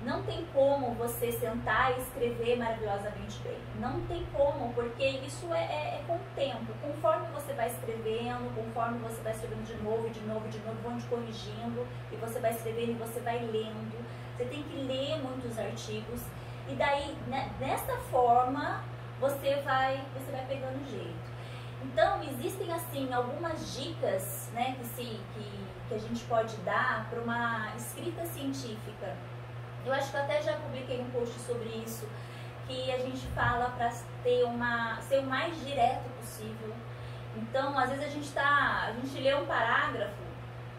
Não 0.02 0.22
tem 0.22 0.46
como 0.52 0.94
você 0.94 1.32
sentar 1.32 1.96
e 1.96 2.02
escrever 2.02 2.56
maravilhosamente 2.56 3.38
bem. 3.40 3.58
Não 3.80 4.00
tem 4.02 4.24
como, 4.32 4.72
porque 4.74 5.04
isso 5.04 5.52
é, 5.52 5.64
é, 5.64 5.96
é, 5.96 6.04
com 6.06 6.16
o 6.16 6.20
tempo. 6.36 6.72
Conforme 6.82 7.26
você 7.28 7.54
vai 7.54 7.68
escrevendo, 7.68 8.54
conforme 8.54 8.98
você 8.98 9.20
vai 9.22 9.32
escrevendo 9.32 9.64
de 9.64 9.82
novo, 9.82 10.10
de 10.10 10.20
novo, 10.20 10.48
de 10.48 10.58
novo, 10.58 10.76
vão 10.82 10.98
te 10.98 11.06
corrigindo, 11.06 11.86
e 12.12 12.16
você 12.16 12.38
vai 12.38 12.52
escrevendo 12.52 12.90
e 12.90 12.94
você 12.94 13.20
vai 13.20 13.38
lendo 13.38 14.06
você 14.36 14.44
tem 14.44 14.62
que 14.64 14.76
ler 14.76 15.18
muitos 15.22 15.58
artigos 15.58 16.20
e 16.68 16.74
daí 16.74 17.16
né, 17.26 17.50
dessa 17.58 17.96
forma 18.10 18.84
você 19.18 19.62
vai 19.62 20.04
você 20.12 20.30
vai 20.30 20.44
pegando 20.46 20.86
jeito. 20.90 21.35
Então 21.86 22.20
existem 22.24 22.72
assim 22.72 23.12
algumas 23.12 23.76
dicas 23.76 24.50
né, 24.52 24.76
que, 24.78 24.86
se, 24.86 25.20
que, 25.34 25.66
que 25.88 25.94
a 25.94 25.98
gente 25.98 26.24
pode 26.24 26.56
dar 26.58 27.06
para 27.08 27.20
uma 27.20 27.74
escrita 27.76 28.26
científica. 28.26 29.16
Eu 29.84 29.92
acho 29.92 30.10
que 30.10 30.16
eu 30.16 30.22
até 30.22 30.42
já 30.42 30.54
publiquei 30.54 31.00
um 31.00 31.08
post 31.10 31.38
sobre 31.40 31.68
isso, 31.68 32.08
que 32.66 32.90
a 32.90 32.98
gente 32.98 33.24
fala 33.28 33.70
para 33.70 33.92
ter 34.24 34.42
uma 34.44 35.00
ser 35.02 35.20
o 35.20 35.22
mais 35.22 35.64
direto 35.64 36.08
possível. 36.18 36.74
Então, 37.36 37.78
às 37.78 37.90
vezes 37.90 38.04
a 38.04 38.08
gente 38.08 38.32
tá, 38.32 38.86
a 38.88 38.92
gente 38.92 39.20
lê 39.20 39.32
um 39.34 39.46
parágrafo 39.46 40.26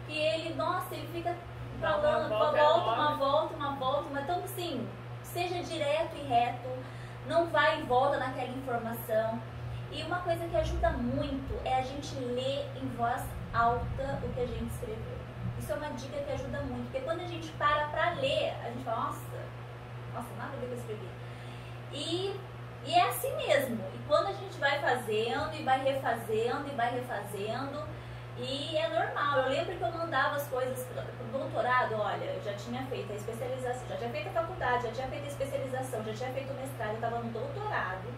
que 0.06 0.18
ele, 0.18 0.54
nossa, 0.54 0.94
ele 0.94 1.08
fica 1.08 1.34
falando, 1.80 2.26
uma 2.26 2.50
volta, 2.50 2.92
uma 2.92 3.16
volta, 3.16 3.54
uma 3.54 3.70
volta, 3.76 4.08
mas 4.12 4.24
então 4.24 4.44
assim, 4.44 4.86
seja 5.22 5.62
direto 5.62 6.16
e 6.16 6.26
reto, 6.26 6.68
não 7.26 7.46
vai 7.46 7.80
e 7.80 7.84
volta 7.84 8.18
naquela 8.18 8.50
informação. 8.50 9.40
E 9.90 10.02
uma 10.02 10.18
coisa 10.20 10.46
que 10.46 10.56
ajuda 10.56 10.90
muito 10.90 11.60
é 11.64 11.78
a 11.78 11.82
gente 11.82 12.14
ler 12.16 12.66
em 12.76 12.88
voz 12.96 13.22
alta 13.54 14.20
o 14.22 14.32
que 14.34 14.40
a 14.40 14.46
gente 14.46 14.70
escreveu. 14.72 15.18
Isso 15.58 15.72
é 15.72 15.76
uma 15.76 15.90
dica 15.90 16.18
que 16.18 16.32
ajuda 16.32 16.60
muito, 16.60 16.84
porque 16.84 17.00
quando 17.00 17.20
a 17.20 17.26
gente 17.26 17.48
para 17.52 17.88
para 17.88 18.10
ler, 18.14 18.54
a 18.64 18.70
gente 18.70 18.84
fala, 18.84 19.06
nossa, 19.06 19.20
nossa, 20.14 20.28
nada 20.36 20.52
a 20.56 20.60
ver 20.60 20.70
eu 20.70 20.76
escrevi. 20.76 21.08
E, 21.92 22.40
e 22.84 22.94
é 22.94 23.08
assim 23.08 23.34
mesmo. 23.36 23.82
E 23.94 23.98
quando 24.06 24.28
a 24.28 24.32
gente 24.32 24.58
vai 24.58 24.78
fazendo 24.80 25.54
e 25.54 25.62
vai 25.62 25.82
refazendo 25.82 26.68
e 26.68 26.76
vai 26.76 26.90
refazendo, 26.92 27.88
e 28.36 28.76
é 28.76 28.88
normal. 28.88 29.40
Eu 29.40 29.48
lembro 29.48 29.76
que 29.76 29.82
eu 29.82 29.92
mandava 29.92 30.36
as 30.36 30.46
coisas 30.46 30.86
para 30.86 31.02
o 31.02 31.38
doutorado, 31.38 31.94
olha, 31.96 32.24
eu 32.24 32.40
já 32.42 32.52
tinha 32.54 32.84
feito 32.86 33.12
a 33.12 33.16
especialização, 33.16 33.88
já 33.88 33.96
tinha 33.96 34.10
feito 34.10 34.28
a 34.28 34.32
faculdade, 34.32 34.82
já 34.84 34.92
tinha 34.92 35.08
feito 35.08 35.24
a 35.24 35.28
especialização, 35.28 36.04
já 36.04 36.12
tinha 36.14 36.30
feito 36.30 36.52
o 36.52 36.54
mestrado, 36.54 36.90
eu 36.90 36.94
estava 36.94 37.18
no 37.18 37.30
doutorado. 37.32 38.08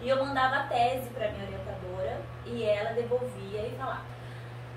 E 0.00 0.08
eu 0.08 0.24
mandava 0.24 0.56
a 0.56 0.62
tese 0.64 1.10
para 1.10 1.30
minha 1.30 1.46
orientadora 1.46 2.20
e 2.46 2.64
ela 2.64 2.92
devolvia 2.92 3.66
e 3.66 3.74
falava, 3.78 4.02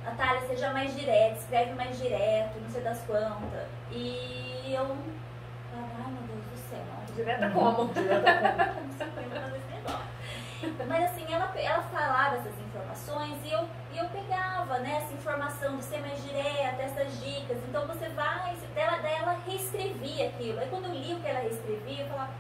Natália, 0.04 0.42
seja 0.48 0.74
mais 0.74 0.94
direta, 0.96 1.40
escreve 1.40 1.74
mais 1.74 1.98
direto, 1.98 2.60
não 2.60 2.70
sei 2.70 2.82
das 2.82 3.02
quantas. 3.04 3.68
E 3.90 4.74
eu 4.76 4.98
ai 5.74 6.12
meu 6.12 6.24
Deus 6.24 6.46
do 6.46 6.58
céu. 6.70 7.16
Direta 7.16 7.50
como? 7.52 7.88
Direta 7.94 8.34
como? 8.42 10.04
Mas 10.88 11.12
assim, 11.12 11.26
ela, 11.34 11.52
ela 11.56 11.84
falava 11.84 12.38
essas 12.38 12.54
informações 12.60 13.38
e 13.44 13.52
eu, 13.52 13.68
e 13.94 13.98
eu 13.98 14.06
pegava 14.10 14.80
né, 14.80 15.02
essa 15.04 15.14
informação 15.14 15.78
de 15.78 15.84
ser 15.84 16.00
mais 16.00 16.22
direta, 16.24 16.82
essas 16.82 17.20
dicas. 17.22 17.58
Então 17.68 17.86
você 17.88 18.10
vai, 18.10 18.56
ela, 18.76 18.98
daí 18.98 19.14
ela 19.14 19.38
reescrevia 19.46 20.30
aquilo. 20.30 20.60
Aí 20.60 20.68
quando 20.70 20.86
eu 20.86 20.94
li 20.94 21.14
o 21.14 21.20
que 21.20 21.28
ela 21.28 21.40
reescrevia, 21.40 22.04
eu 22.04 22.08
falava, 22.10 22.32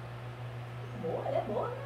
boa, 1.02 1.28
ela 1.28 1.38
é 1.38 1.42
boa, 1.42 1.68
né? 1.70 1.83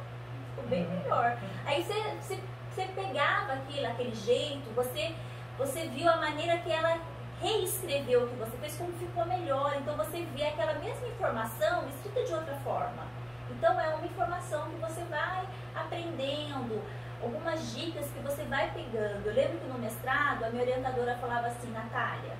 Bem 0.68 0.86
melhor. 0.86 1.38
Aí 1.64 1.82
você, 1.82 1.94
você, 2.20 2.40
você 2.70 2.86
pegava 2.94 3.54
aquilo, 3.54 3.86
aquele 3.86 4.14
jeito, 4.14 4.74
você, 4.74 5.14
você 5.56 5.88
viu 5.88 6.08
a 6.10 6.16
maneira 6.16 6.58
que 6.58 6.70
ela 6.70 6.98
reescreveu 7.40 8.24
o 8.24 8.28
que 8.28 8.36
você 8.36 8.56
fez, 8.58 8.76
como 8.76 8.92
ficou 8.94 9.24
melhor. 9.26 9.74
Então 9.78 9.96
você 9.96 10.22
via 10.34 10.48
aquela 10.48 10.74
mesma 10.74 11.06
informação 11.08 11.88
escrita 11.88 12.24
de 12.24 12.32
outra 12.34 12.54
forma. 12.56 13.06
Então 13.50 13.80
é 13.80 13.88
uma 13.94 14.04
informação 14.04 14.68
que 14.70 14.76
você 14.76 15.02
vai 15.04 15.46
aprendendo, 15.74 16.82
algumas 17.22 17.74
dicas 17.74 18.06
que 18.10 18.20
você 18.20 18.42
vai 18.44 18.70
pegando. 18.72 19.26
Eu 19.26 19.34
lembro 19.34 19.58
que 19.58 19.66
no 19.66 19.78
mestrado 19.78 20.44
a 20.44 20.50
minha 20.50 20.62
orientadora 20.62 21.16
falava 21.16 21.46
assim, 21.46 21.70
Natália, 21.70 22.36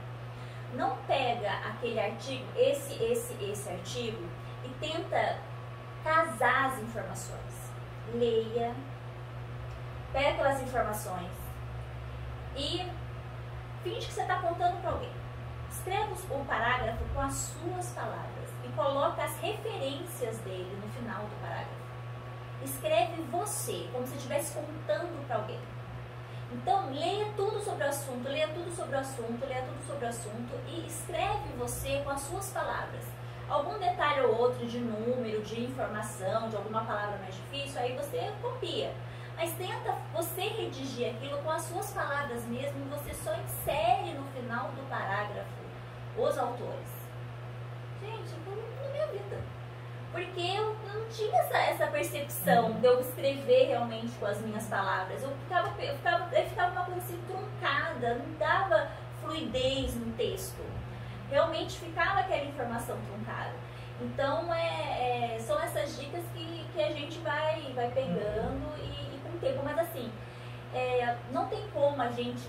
não 0.74 0.96
pega 1.06 1.50
aquele 1.66 1.98
artigo, 1.98 2.44
esse, 2.56 3.02
esse, 3.02 3.32
esse 3.42 3.68
artigo 3.70 4.22
e 4.64 4.68
tenta 4.80 5.38
casar 6.04 6.66
as 6.66 6.78
informações. 6.80 7.57
Leia, 8.14 8.74
pega 10.12 10.30
aquelas 10.30 10.62
informações 10.62 11.30
e 12.56 12.86
finge 13.82 14.06
que 14.06 14.12
você 14.12 14.22
está 14.22 14.36
contando 14.40 14.80
para 14.80 14.92
alguém. 14.92 15.12
Escreva 15.70 16.12
o 16.12 16.44
parágrafo 16.46 17.04
com 17.14 17.20
as 17.20 17.34
suas 17.34 17.90
palavras 17.90 18.48
e 18.64 18.68
coloca 18.68 19.22
as 19.22 19.38
referências 19.40 20.38
dele 20.38 20.80
no 20.82 20.90
final 20.90 21.24
do 21.24 21.40
parágrafo. 21.42 21.78
Escreve 22.64 23.22
você, 23.30 23.88
como 23.92 24.06
se 24.06 24.16
estivesse 24.16 24.54
contando 24.54 25.26
para 25.26 25.36
alguém. 25.36 25.60
Então, 26.50 26.90
leia 26.90 27.26
tudo 27.36 27.60
sobre 27.60 27.84
o 27.84 27.88
assunto, 27.88 28.26
leia 28.26 28.48
tudo 28.48 28.74
sobre 28.74 28.96
o 28.96 28.98
assunto, 28.98 29.46
leia 29.46 29.62
tudo 29.62 29.86
sobre 29.86 30.06
o 30.06 30.08
assunto 30.08 30.58
e 30.66 30.86
escreve 30.86 31.52
você 31.58 32.00
com 32.02 32.10
as 32.10 32.22
suas 32.22 32.50
palavras. 32.50 33.04
Algum 33.48 33.78
detalhe 33.78 34.20
ou 34.26 34.36
outro 34.36 34.66
de 34.66 34.78
número, 34.78 35.42
de 35.42 35.64
informação, 35.64 36.48
de 36.48 36.56
alguma 36.56 36.84
palavra 36.84 37.18
mais 37.18 37.34
difícil, 37.34 37.80
aí 37.80 37.96
você 37.96 38.30
copia. 38.42 38.92
Mas 39.36 39.52
tenta 39.52 39.94
você 40.12 40.42
redigir 40.42 41.10
aquilo 41.10 41.38
com 41.38 41.50
as 41.50 41.62
suas 41.62 41.90
palavras 41.92 42.44
mesmo 42.46 42.84
você 42.90 43.14
só 43.14 43.32
insere 43.36 44.12
no 44.14 44.24
final 44.32 44.68
do 44.72 44.88
parágrafo 44.90 45.48
os 46.16 46.36
autores. 46.36 46.88
Gente, 48.02 48.34
na 48.82 48.88
minha 48.90 49.06
vida. 49.06 49.40
Porque 50.10 50.40
eu 50.40 50.76
não 50.92 51.06
tinha 51.08 51.36
essa, 51.40 51.58
essa 51.58 51.86
percepção 51.86 52.72
de 52.72 52.86
eu 52.86 53.00
escrever 53.00 53.68
realmente 53.68 54.12
com 54.18 54.26
as 54.26 54.40
minhas 54.40 54.66
palavras. 54.66 55.22
Eu 55.22 55.30
ficava, 55.30 55.68
eu 55.80 55.96
ficava, 55.96 56.36
eu 56.36 56.46
ficava 56.48 56.72
uma 56.72 56.84
coisa 56.84 57.00
assim 57.00 57.20
truncada, 57.26 58.14
não 58.14 58.32
dava 58.38 58.90
fluidez 59.20 59.94
no 59.94 60.12
texto. 60.14 60.62
Realmente 61.30 61.78
ficava 61.78 62.20
aquela 62.20 62.44
informação 62.44 62.96
truncada. 63.06 63.54
Então, 64.00 64.52
é, 64.54 65.34
é, 65.34 65.38
são 65.40 65.60
essas 65.60 65.98
dicas 65.98 66.22
que, 66.34 66.64
que 66.72 66.82
a 66.82 66.92
gente 66.92 67.18
vai, 67.18 67.72
vai 67.74 67.90
pegando 67.90 68.76
e, 68.78 69.16
e 69.16 69.20
com 69.22 69.36
o 69.36 69.40
tempo. 69.40 69.60
Mas 69.64 69.78
assim, 69.78 70.10
é, 70.74 71.16
não 71.32 71.46
tem 71.48 71.68
como 71.72 72.00
a 72.00 72.10
gente 72.10 72.48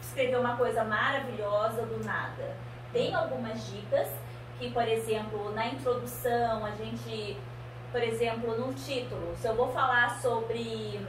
escrever 0.00 0.38
uma 0.38 0.56
coisa 0.56 0.84
maravilhosa 0.84 1.86
do 1.86 2.04
nada 2.04 2.56
tem 2.92 3.14
algumas 3.14 3.66
dicas 3.70 4.08
que, 4.58 4.70
por 4.70 4.86
exemplo, 4.86 5.52
na 5.52 5.66
introdução 5.68 6.64
a 6.64 6.70
gente, 6.72 7.36
por 7.92 8.02
exemplo, 8.02 8.58
no 8.58 8.72
título, 8.72 9.34
se 9.36 9.46
eu 9.46 9.54
vou 9.54 9.68
falar 9.68 10.20
sobre 10.20 11.00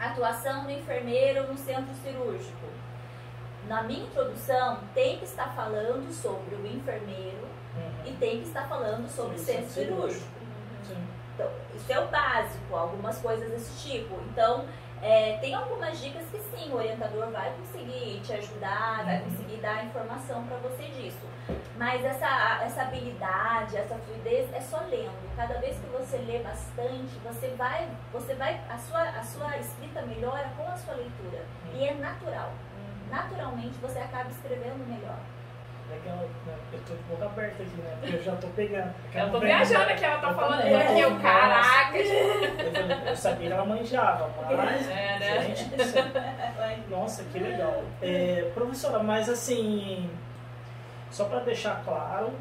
atuação 0.00 0.64
do 0.64 0.70
enfermeiro 0.70 1.46
no 1.46 1.56
centro 1.56 1.94
cirúrgico, 1.94 2.66
na 3.68 3.82
minha 3.82 4.04
introdução 4.04 4.78
tem 4.94 5.18
que 5.18 5.24
estar 5.24 5.54
falando 5.54 6.12
sobre 6.12 6.54
o 6.56 6.66
enfermeiro 6.66 7.52
Uhum. 7.74 7.90
e 8.04 8.12
tem 8.16 8.40
que 8.42 8.48
estar 8.48 8.68
falando 8.68 9.08
sobre 9.08 9.36
Isso, 9.36 9.46
centro 9.46 9.70
cirúrgico. 9.70 10.02
cirúrgico. 10.10 10.30
Sim. 10.86 11.08
Então, 11.34 11.50
isso 11.74 11.90
é 11.90 11.98
o 12.00 12.08
básico, 12.08 12.76
algumas 12.76 13.16
coisas 13.18 13.50
desse 13.50 13.88
tipo. 13.90 14.14
Então, 14.30 14.66
é, 15.00 15.38
tem 15.38 15.54
algumas 15.54 15.98
dicas 15.98 16.22
que 16.30 16.38
sim, 16.38 16.70
o 16.70 16.76
orientador 16.76 17.30
vai 17.30 17.50
conseguir 17.54 18.20
te 18.20 18.34
ajudar, 18.34 19.04
vai 19.06 19.20
Uhum. 19.22 19.30
conseguir 19.30 19.56
dar 19.56 19.84
informação 19.86 20.44
para 20.44 20.58
você 20.58 20.82
disso. 20.88 21.26
Mas 21.78 22.04
essa, 22.04 22.60
essa 22.62 22.82
habilidade, 22.82 23.76
essa 23.76 23.96
fluidez 23.96 24.52
é 24.52 24.60
só 24.60 24.78
lendo. 24.90 25.34
Cada 25.34 25.54
vez 25.54 25.76
que 25.78 25.86
você 25.86 26.18
lê 26.18 26.40
bastante, 26.40 27.18
você 27.24 27.48
vai, 27.56 27.88
você 28.12 28.34
vai, 28.34 28.60
a 28.68 28.76
sua, 28.76 29.00
a 29.02 29.22
sua 29.22 29.56
escrita 29.56 30.02
melhora 30.02 30.50
com 30.58 30.68
a 30.68 30.76
sua 30.76 30.94
leitura. 30.94 31.42
E 31.74 31.84
é 31.88 31.94
natural. 31.94 32.52
Naturalmente 33.12 33.78
você 33.82 33.98
acaba 33.98 34.30
escrevendo 34.30 34.88
melhor. 34.88 35.18
Legal, 35.90 36.16
né? 36.46 36.54
Eu 36.72 36.78
tô 36.80 36.94
de 36.94 37.02
boca 37.02 37.26
aberta 37.26 37.62
aqui, 37.62 37.76
né? 37.76 37.94
Porque 38.00 38.16
eu 38.16 38.22
já 38.22 38.36
tô 38.36 38.46
pegando. 38.48 38.94
Eu 39.14 39.30
tô 39.30 39.40
viajando 39.40 39.90
aqui, 39.90 40.02
ela 40.02 40.18
tá 40.18 40.28
Eu 40.30 40.34
falando 40.34 40.60
aqui, 40.60 41.00
eu, 41.00 41.20
caraca. 41.20 41.98
Eu, 41.98 43.08
eu 43.08 43.16
sabia 43.16 43.48
que 43.48 43.52
ela 43.52 43.66
manjava, 43.66 44.30
mas. 44.56 44.88
É, 44.88 45.18
né? 45.18 45.42
Gente. 45.42 45.70
Nossa, 46.88 47.24
que 47.24 47.38
legal. 47.38 47.82
É, 48.00 48.50
professora, 48.54 49.02
mas 49.02 49.28
assim, 49.28 50.08
só 51.10 51.26
para 51.26 51.40
deixar 51.40 51.82
claro, 51.84 52.32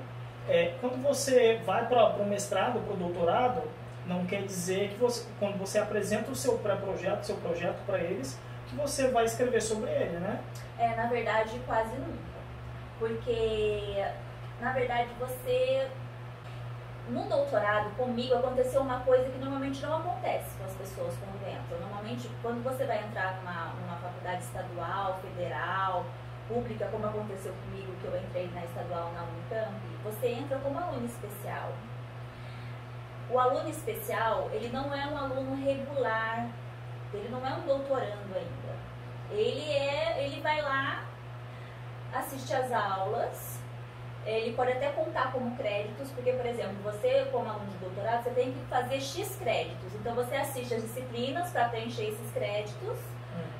é, 0.47 0.75
quando 0.79 1.03
você 1.03 1.59
vai 1.65 1.85
para 1.85 2.15
o 2.15 2.25
mestrado, 2.25 2.79
para 2.79 2.93
o 2.93 2.97
doutorado, 2.97 3.61
não 4.07 4.25
quer 4.25 4.43
dizer 4.43 4.91
que 4.91 4.95
você, 4.95 5.27
quando 5.37 5.57
você 5.57 5.79
apresenta 5.79 6.31
o 6.31 6.35
seu 6.35 6.57
pré-projeto, 6.59 7.25
seu 7.25 7.35
projeto 7.35 7.79
para 7.85 7.99
eles, 7.99 8.39
que 8.71 8.77
você 8.77 9.09
vai 9.09 9.25
escrever 9.25 9.61
sobre 9.61 9.91
ele, 9.91 10.17
né? 10.19 10.41
É, 10.79 10.95
na 10.95 11.07
verdade, 11.07 11.61
quase 11.65 11.93
nunca. 11.97 12.31
Porque, 12.97 14.05
na 14.59 14.71
verdade, 14.71 15.09
você. 15.19 15.89
No 17.09 17.27
doutorado, 17.27 17.93
comigo, 17.97 18.35
aconteceu 18.35 18.79
uma 18.81 19.01
coisa 19.01 19.29
que 19.29 19.37
normalmente 19.39 19.81
não 19.81 19.97
acontece 19.97 20.55
com 20.57 20.63
as 20.63 20.73
pessoas 20.75 21.13
quando 21.17 21.45
entram. 21.45 21.79
Normalmente, 21.79 22.29
quando 22.41 22.63
você 22.63 22.85
vai 22.85 23.03
entrar 23.03 23.37
numa, 23.37 23.73
numa 23.73 23.97
faculdade 23.97 24.43
estadual, 24.43 25.19
federal, 25.19 26.05
pública, 26.47 26.87
como 26.89 27.05
aconteceu 27.07 27.53
comigo, 27.65 27.91
que 27.99 28.05
eu 28.05 28.17
entrei 28.17 28.49
na 28.53 28.63
estadual 28.63 29.11
na 29.13 29.23
Unicamp, 29.23 29.81
você 30.03 30.27
entra 30.27 30.57
como 30.59 30.79
aluno 30.79 31.05
especial. 31.05 31.73
O 33.29 33.39
aluno 33.39 33.67
especial, 33.67 34.49
ele 34.53 34.69
não 34.69 34.93
é 34.93 35.07
um 35.07 35.17
aluno 35.17 35.55
regular, 35.55 36.47
ele 37.13 37.29
não 37.29 37.45
é 37.45 37.53
um 37.53 37.61
doutorando 37.61 38.35
ainda. 38.35 38.75
Ele 39.31 39.71
é, 39.71 40.25
ele 40.25 40.41
vai 40.41 40.61
lá, 40.61 41.03
assiste 42.13 42.53
às 42.53 42.71
aulas, 42.71 43.59
ele 44.25 44.53
pode 44.53 44.71
até 44.71 44.89
contar 44.89 45.31
como 45.31 45.55
créditos, 45.55 46.11
porque, 46.11 46.31
por 46.33 46.45
exemplo, 46.45 46.75
você, 46.83 47.27
como 47.31 47.49
aluno 47.49 47.69
de 47.71 47.77
doutorado, 47.77 48.23
você 48.23 48.29
tem 48.31 48.51
que 48.51 48.59
fazer 48.65 49.01
X 49.01 49.35
créditos. 49.37 49.93
Então, 49.95 50.13
você 50.13 50.35
assiste 50.35 50.73
as 50.73 50.83
disciplinas 50.83 51.49
para 51.49 51.69
preencher 51.69 52.09
esses 52.09 52.31
créditos, 52.31 52.99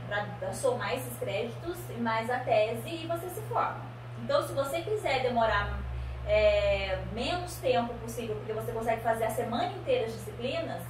para 0.08 0.54
somar 0.54 0.94
esses 0.94 1.18
créditos, 1.18 1.78
e 1.90 1.94
mais 1.94 2.30
a 2.30 2.40
tese, 2.40 2.90
e 2.90 3.08
você 3.08 3.30
se 3.30 3.42
forma. 3.44 3.82
Então, 4.24 4.46
se 4.46 4.54
você 4.54 4.82
quiser 4.82 5.24
demorar 5.24 5.80
é, 6.28 7.00
menos 7.14 7.56
tempo 7.56 7.94
possível, 7.96 8.36
porque 8.36 8.54
você 8.54 8.72
consegue 8.72 9.02
fazer 9.02 9.24
a 9.26 9.32
semana 9.32 9.72
inteira 9.72 10.06
as 10.06 10.14
disciplinas, 10.14 10.84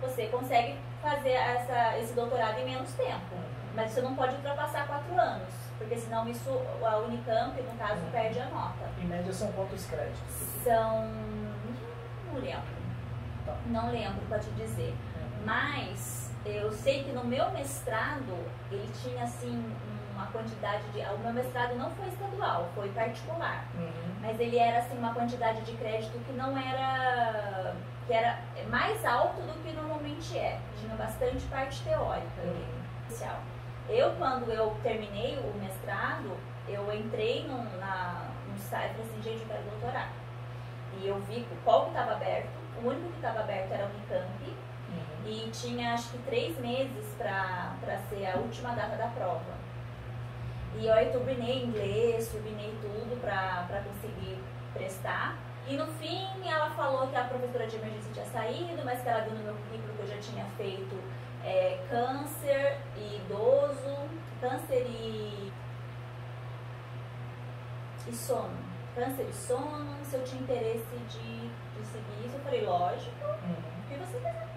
você 0.00 0.26
consegue 0.28 0.76
fazer 1.02 1.30
essa, 1.32 1.98
esse 1.98 2.12
doutorado 2.14 2.58
em 2.58 2.64
menos 2.64 2.92
tempo. 2.92 3.36
Mas 3.74 3.92
você 3.92 4.00
não 4.02 4.14
pode 4.16 4.34
ultrapassar 4.34 4.86
quatro 4.86 5.18
anos, 5.18 5.52
porque 5.78 5.96
senão 5.96 6.28
isso, 6.28 6.50
a 6.84 6.96
Unicamp, 6.98 7.60
no 7.62 7.78
caso, 7.78 8.00
Uhum. 8.02 8.10
perde 8.10 8.40
a 8.40 8.46
nota. 8.46 8.88
Em 9.00 9.04
média 9.06 9.32
são 9.32 9.50
quantos 9.52 9.86
créditos? 9.86 10.34
São. 10.64 11.08
não 12.32 12.40
lembro. 12.40 12.62
Tá. 13.46 13.54
Não 13.66 13.90
lembro 13.90 14.20
para 14.28 14.38
te 14.40 14.50
dizer. 14.50 14.94
Mas 15.44 16.30
eu 16.44 16.70
sei 16.72 17.04
que 17.04 17.12
no 17.12 17.24
meu 17.24 17.50
mestrado 17.52 18.36
ele 18.70 18.90
tinha 19.02 19.22
assim 19.24 19.64
uma 20.20 20.26
quantidade 20.30 20.82
de. 20.92 21.00
O 21.00 21.18
meu 21.18 21.32
mestrado 21.32 21.74
não 21.76 21.90
foi 21.92 22.08
estadual, 22.08 22.68
foi 22.74 22.88
particular. 22.90 23.64
Uhum. 23.74 24.14
Mas 24.20 24.38
ele 24.38 24.58
era 24.58 24.78
assim 24.80 24.96
uma 24.98 25.14
quantidade 25.14 25.62
de 25.62 25.72
crédito 25.72 26.18
que 26.24 26.32
não 26.32 26.56
era. 26.56 27.74
que 28.06 28.12
era 28.12 28.38
mais 28.68 29.04
alto 29.04 29.40
do 29.42 29.62
que 29.62 29.72
normalmente 29.72 30.38
é. 30.38 30.58
Tinha 30.78 30.94
bastante 30.96 31.44
parte 31.46 31.82
teórica 31.82 32.42
especial. 33.02 33.38
Eu, 33.88 34.12
quando 34.16 34.50
eu 34.52 34.76
terminei 34.82 35.38
o 35.38 35.58
mestrado, 35.58 36.36
eu 36.68 36.92
entrei 36.94 37.46
num, 37.48 37.64
na, 37.78 38.26
no 38.48 38.56
site 38.58 38.92
e 38.92 38.94
falei 38.94 39.06
assim, 39.10 39.22
gente, 39.22 39.42
eu 39.42 39.48
quero 39.48 39.62
doutorar. 39.64 40.10
E 41.00 41.08
eu 41.08 41.18
vi 41.22 41.46
qual 41.64 41.84
que 41.84 41.88
estava 41.90 42.12
aberto, 42.12 42.50
o 42.82 42.86
único 42.86 43.08
que 43.08 43.16
estava 43.16 43.40
aberto 43.40 43.72
era 43.72 43.86
o 43.86 43.88
Unicamp, 43.88 44.56
Uhum. 44.90 45.28
e 45.30 45.50
tinha 45.52 45.94
acho 45.94 46.10
que 46.10 46.18
três 46.18 46.58
meses 46.58 47.14
para 47.16 47.98
ser 48.08 48.26
a 48.26 48.36
última 48.38 48.70
data 48.74 48.96
da 48.96 49.06
prova. 49.06 49.59
E 50.78 50.86
eu, 50.86 50.94
eu 50.94 51.12
turbinei 51.12 51.64
inglês, 51.64 52.28
turbinei 52.28 52.72
tudo 52.80 53.20
para 53.20 53.82
conseguir 53.84 54.38
prestar. 54.72 55.36
E 55.66 55.76
no 55.76 55.86
fim 55.94 56.26
ela 56.48 56.70
falou 56.70 57.06
que 57.08 57.16
a 57.16 57.24
professora 57.24 57.66
de 57.66 57.76
emergência 57.76 58.12
tinha 58.12 58.26
saído, 58.26 58.82
mas 58.84 59.02
que 59.02 59.08
ela 59.08 59.20
viu 59.22 59.34
no 59.34 59.44
meu 59.44 59.54
currículo 59.54 59.92
que 59.94 60.02
eu 60.02 60.08
já 60.08 60.18
tinha 60.18 60.44
feito 60.56 60.96
é, 61.44 61.78
câncer 61.88 62.78
e 62.96 63.16
idoso, 63.16 63.96
câncer 64.40 64.86
e, 64.88 65.52
e 68.08 68.12
sono. 68.14 68.58
Câncer 68.94 69.26
e 69.28 69.32
sono, 69.32 69.96
se 70.04 70.16
eu 70.16 70.24
tinha 70.24 70.42
interesse 70.42 70.96
de, 71.08 71.48
de 71.48 71.86
seguir 71.86 72.26
isso, 72.26 72.36
eu 72.36 72.40
falei, 72.40 72.64
lógico, 72.64 73.24
Uhum. 73.24 73.56
que 73.88 73.94
você 73.96 74.16
quiser. 74.18 74.49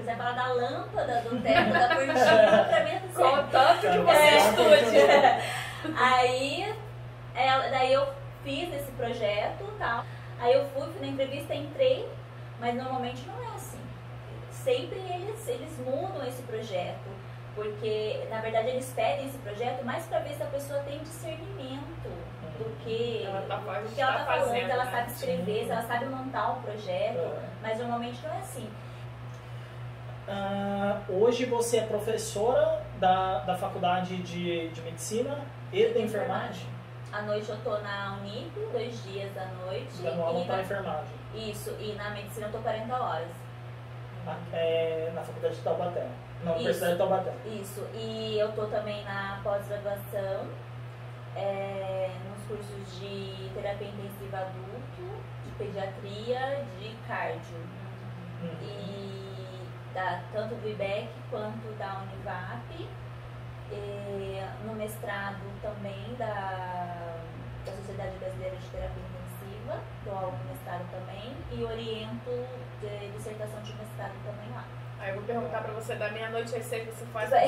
Se 0.00 0.06
quiser 0.06 0.16
falar 0.16 0.32
da 0.32 0.46
lâmpada, 0.54 1.20
do 1.28 1.42
teto, 1.42 1.72
da 1.72 1.88
cortina, 1.94 2.64
pra 2.64 2.84
mim 2.84 2.90
é 2.90 3.00
tudo 3.00 3.14
certo. 3.14 3.36
Contanto 3.36 3.80
que 3.80 3.86
É. 3.86 3.98
você 4.00 4.36
estude. 4.38 5.92
Aí, 6.00 6.74
ela, 7.34 7.68
daí 7.68 7.92
eu 7.92 8.08
fiz 8.42 8.72
esse 8.74 8.90
projeto 8.92 9.62
e 9.62 9.78
tal. 9.78 10.04
Aí 10.38 10.54
eu 10.54 10.64
fui, 10.70 10.90
fui 10.90 11.00
na 11.02 11.08
entrevista, 11.08 11.54
entrei, 11.54 12.08
mas 12.58 12.74
normalmente 12.74 13.26
não 13.26 13.42
é 13.52 13.54
assim. 13.56 13.78
Sempre 14.50 14.98
eles, 15.00 15.46
eles 15.48 15.78
mudam 15.78 16.26
esse 16.26 16.42
projeto, 16.44 17.08
porque 17.54 18.26
na 18.30 18.40
verdade 18.40 18.68
eles 18.68 18.90
pedem 18.96 19.26
esse 19.26 19.36
projeto 19.38 19.84
mais 19.84 20.06
para 20.06 20.20
ver 20.20 20.34
se 20.34 20.42
a 20.42 20.46
pessoa 20.46 20.80
tem 20.80 20.98
discernimento 21.00 22.08
do 22.58 22.76
que, 22.84 23.24
Ela 23.26 23.42
tá 23.42 23.54
ela 23.54 24.12
tá 24.12 24.18
tá 24.18 24.24
falando, 24.24 24.44
fazendo, 24.48 24.64
se 24.66 24.70
ela 24.70 24.84
né? 24.84 24.90
sabe 24.90 25.10
escrever, 25.10 25.64
se 25.66 25.70
ela 25.70 25.82
sabe 25.82 26.04
montar 26.06 26.52
um 26.52 26.62
projeto, 26.62 27.18
É. 27.18 27.40
mas 27.62 27.78
normalmente 27.78 28.18
não 28.26 28.34
é 28.34 28.38
assim. 28.38 28.68
Ah, 30.32 31.00
hoje 31.08 31.44
você 31.44 31.78
é 31.78 31.82
professora 31.82 32.80
da, 33.00 33.40
da 33.40 33.56
faculdade 33.56 34.16
de, 34.18 34.68
de 34.68 34.80
medicina 34.82 35.40
e 35.72 35.84
da 35.88 35.98
enfermagem? 35.98 36.68
À 37.12 37.22
noite 37.22 37.50
eu 37.50 37.56
tô 37.64 37.76
na 37.78 38.16
Unip, 38.20 38.52
dois 38.70 39.02
dias 39.02 39.36
à 39.36 39.46
noite. 39.66 39.90
Dando 40.00 40.22
aula 40.22 40.44
para 40.44 40.60
enfermagem. 40.62 41.14
Isso, 41.34 41.76
e 41.80 41.94
na 41.94 42.10
medicina 42.10 42.46
eu 42.46 42.52
tô 42.52 42.58
40 42.58 42.94
horas. 42.94 43.28
Na, 44.24 44.38
é, 44.52 45.10
na 45.12 45.20
faculdade 45.22 45.56
de 45.56 45.62
Taubaté. 45.62 46.06
Na. 46.44 46.52
Universidade 46.52 46.92
de 46.92 46.98
Taubaté. 46.98 47.32
Isso, 47.46 47.84
e 47.92 48.38
eu 48.38 48.52
tô 48.52 48.66
também 48.66 49.02
na 49.02 49.40
pós-graduação, 49.42 50.46
é, 51.34 52.08
nos 52.28 52.46
cursos 52.46 53.00
de 53.00 53.50
terapia 53.52 53.88
intensiva 53.88 54.38
adulto, 54.38 55.22
de 55.44 55.50
pediatria, 55.58 56.64
de 56.78 56.94
cardio. 57.08 57.58
Uhum. 58.42 58.56
E 58.62 59.29
da, 59.94 60.22
tanto 60.32 60.54
do 60.56 60.68
IBEC 60.68 61.08
quanto 61.30 61.76
da 61.78 62.02
Univap. 62.02 62.88
E 63.72 64.42
no 64.66 64.74
mestrado 64.74 65.40
também 65.62 66.14
da, 66.18 67.16
da 67.64 67.72
Sociedade 67.72 68.18
Brasileira 68.18 68.56
de 68.56 68.66
Terapia 68.66 69.02
Intensiva, 69.02 69.80
dou 70.04 70.14
aula 70.16 70.40
mestrado 70.50 70.90
também, 70.90 71.36
e 71.52 71.62
oriento 71.62 72.30
de 72.80 73.12
dissertação 73.12 73.62
de 73.62 73.72
mestrado 73.74 74.14
também 74.24 74.50
lá. 74.52 74.64
Aí 75.00 75.08
eu 75.08 75.14
vou 75.14 75.24
perguntar 75.24 75.62
pra 75.62 75.72
você 75.72 75.94
da 75.94 76.10
meia-noite 76.10 76.54
às 76.54 76.64
seis 76.64 76.86
você 76.86 77.06
faz. 77.06 77.30
Bom, 77.30 77.36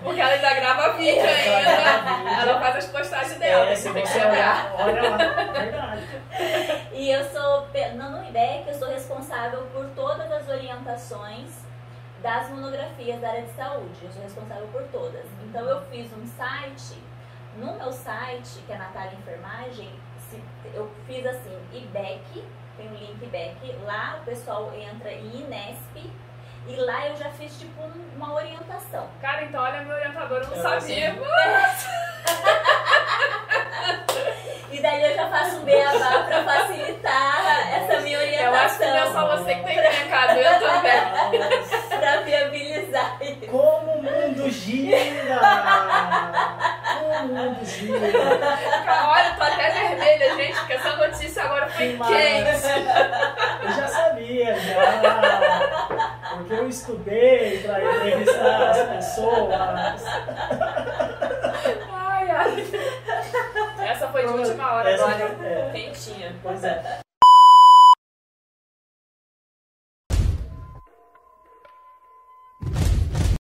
Porque 0.04 0.20
ela 0.20 0.32
ainda 0.32 0.54
grava 0.54 0.92
vídeo 0.92 1.20
Ela 1.20 1.56
ainda. 1.56 2.16
vídeo. 2.16 2.40
Ela 2.40 2.60
faz 2.60 2.76
as 2.76 2.86
postagens 2.88 3.38
dela. 3.38 3.70
é, 3.70 3.74
se 3.74 3.90
tem 3.90 4.02
que 4.02 4.08
você 4.08 4.18
olhar, 4.18 4.74
olha 4.78 5.10
lá, 5.10 5.16
verdade. 5.52 6.02
E 6.92 7.10
eu 7.10 7.24
sou, 7.24 7.66
no 7.94 8.24
IBEC, 8.28 8.68
eu 8.68 8.74
sou 8.74 8.88
responsável 8.88 9.62
por 9.72 9.86
todas 9.96 10.30
as 10.30 10.48
orientações 10.48 11.64
das 12.22 12.48
monografias 12.50 13.20
da 13.20 13.28
área 13.28 13.42
de 13.42 13.52
saúde. 13.52 13.98
Eu 14.02 14.12
sou 14.12 14.22
responsável 14.22 14.66
por 14.68 14.82
todas. 14.84 15.24
Então 15.44 15.66
eu 15.66 15.80
fiz 15.90 16.12
um 16.12 16.26
site, 16.26 16.98
no 17.56 17.74
meu 17.76 17.92
site, 17.92 18.60
que 18.66 18.72
é 18.72 18.76
Natália 18.76 19.14
Enfermagem, 19.14 19.90
eu 20.74 20.90
fiz 21.06 21.24
assim, 21.26 21.56
IBEC, 21.72 22.44
tem 22.76 22.88
o 22.88 22.94
link 22.94 23.22
IBEC, 23.22 23.76
lá 23.84 24.18
o 24.20 24.24
pessoal 24.24 24.72
entra 24.74 25.12
em 25.12 25.40
Inesp, 25.42 26.10
e 26.66 26.76
lá 26.76 27.06
eu 27.08 27.16
já 27.16 27.30
fiz 27.30 27.58
tipo 27.58 27.82
um- 27.82 28.10
uma 28.16 28.34
orientação. 28.34 29.06
Cara, 29.20 29.44
então 29.44 29.62
olha, 29.62 29.82
meu 29.82 29.94
orientador, 29.96 30.38
eu 30.42 30.46
não 30.48 30.56
É, 30.56 30.60
sabia. 30.60 31.10
assim, 31.10 31.20
E 34.70 34.80
daí 34.80 35.02
eu 35.04 35.14
já 35.14 35.28
faço 35.28 35.56
um 35.58 35.64
beabá 35.64 36.24
pra 36.24 36.42
facilitar 36.42 37.68
essa 37.76 38.00
minha 38.00 38.18
orientação. 38.18 38.54
Eu 38.54 38.60
acho 38.60 38.78
que 38.78 38.84
não 38.86 38.96
é 38.96 39.12
só 39.12 39.36
você 39.36 39.54
que 39.54 39.62
tem 39.62 39.76
recado, 39.78 40.38
eu 40.38 40.60
também. 40.68 41.98
Pra 42.00 42.16
viabilizar 42.22 43.18
isso. 43.22 43.46
Como 43.46 43.92
o 43.92 44.02
mundo 44.02 44.50
gira! 44.50 44.96
Gira! 47.64 47.98
Olha, 49.08 49.28
eu 49.28 49.36
tô 49.36 49.42
até 49.42 49.70
vermelha, 49.70 50.36
gente, 50.36 50.58
porque 50.58 50.72
essa 50.74 50.96
notícia 50.96 51.42
agora 51.42 51.68
foi 51.68 51.88
Que 51.88 51.98
quente. 51.98 52.66
Eu 53.64 53.72
já 53.72 53.88
sabia, 53.88 54.54
já. 54.60 56.28
Porque 56.36 56.52
eu 56.54 56.68
estudei 56.68 57.58
para 57.62 57.84
entrevistar 57.84 58.70
as 58.70 58.82
pessoas. 58.88 60.04
Ai, 61.92 62.30
ai. 62.30 62.66
Essa 63.88 64.08
foi 64.08 64.26
de 64.26 64.32
última 64.32 64.72
hora 64.74 64.90
Essa 64.90 65.04
agora, 65.04 65.36
é. 65.44 65.70
quentinha. 65.72 66.34
Pois 66.42 66.64
é. 66.64 67.03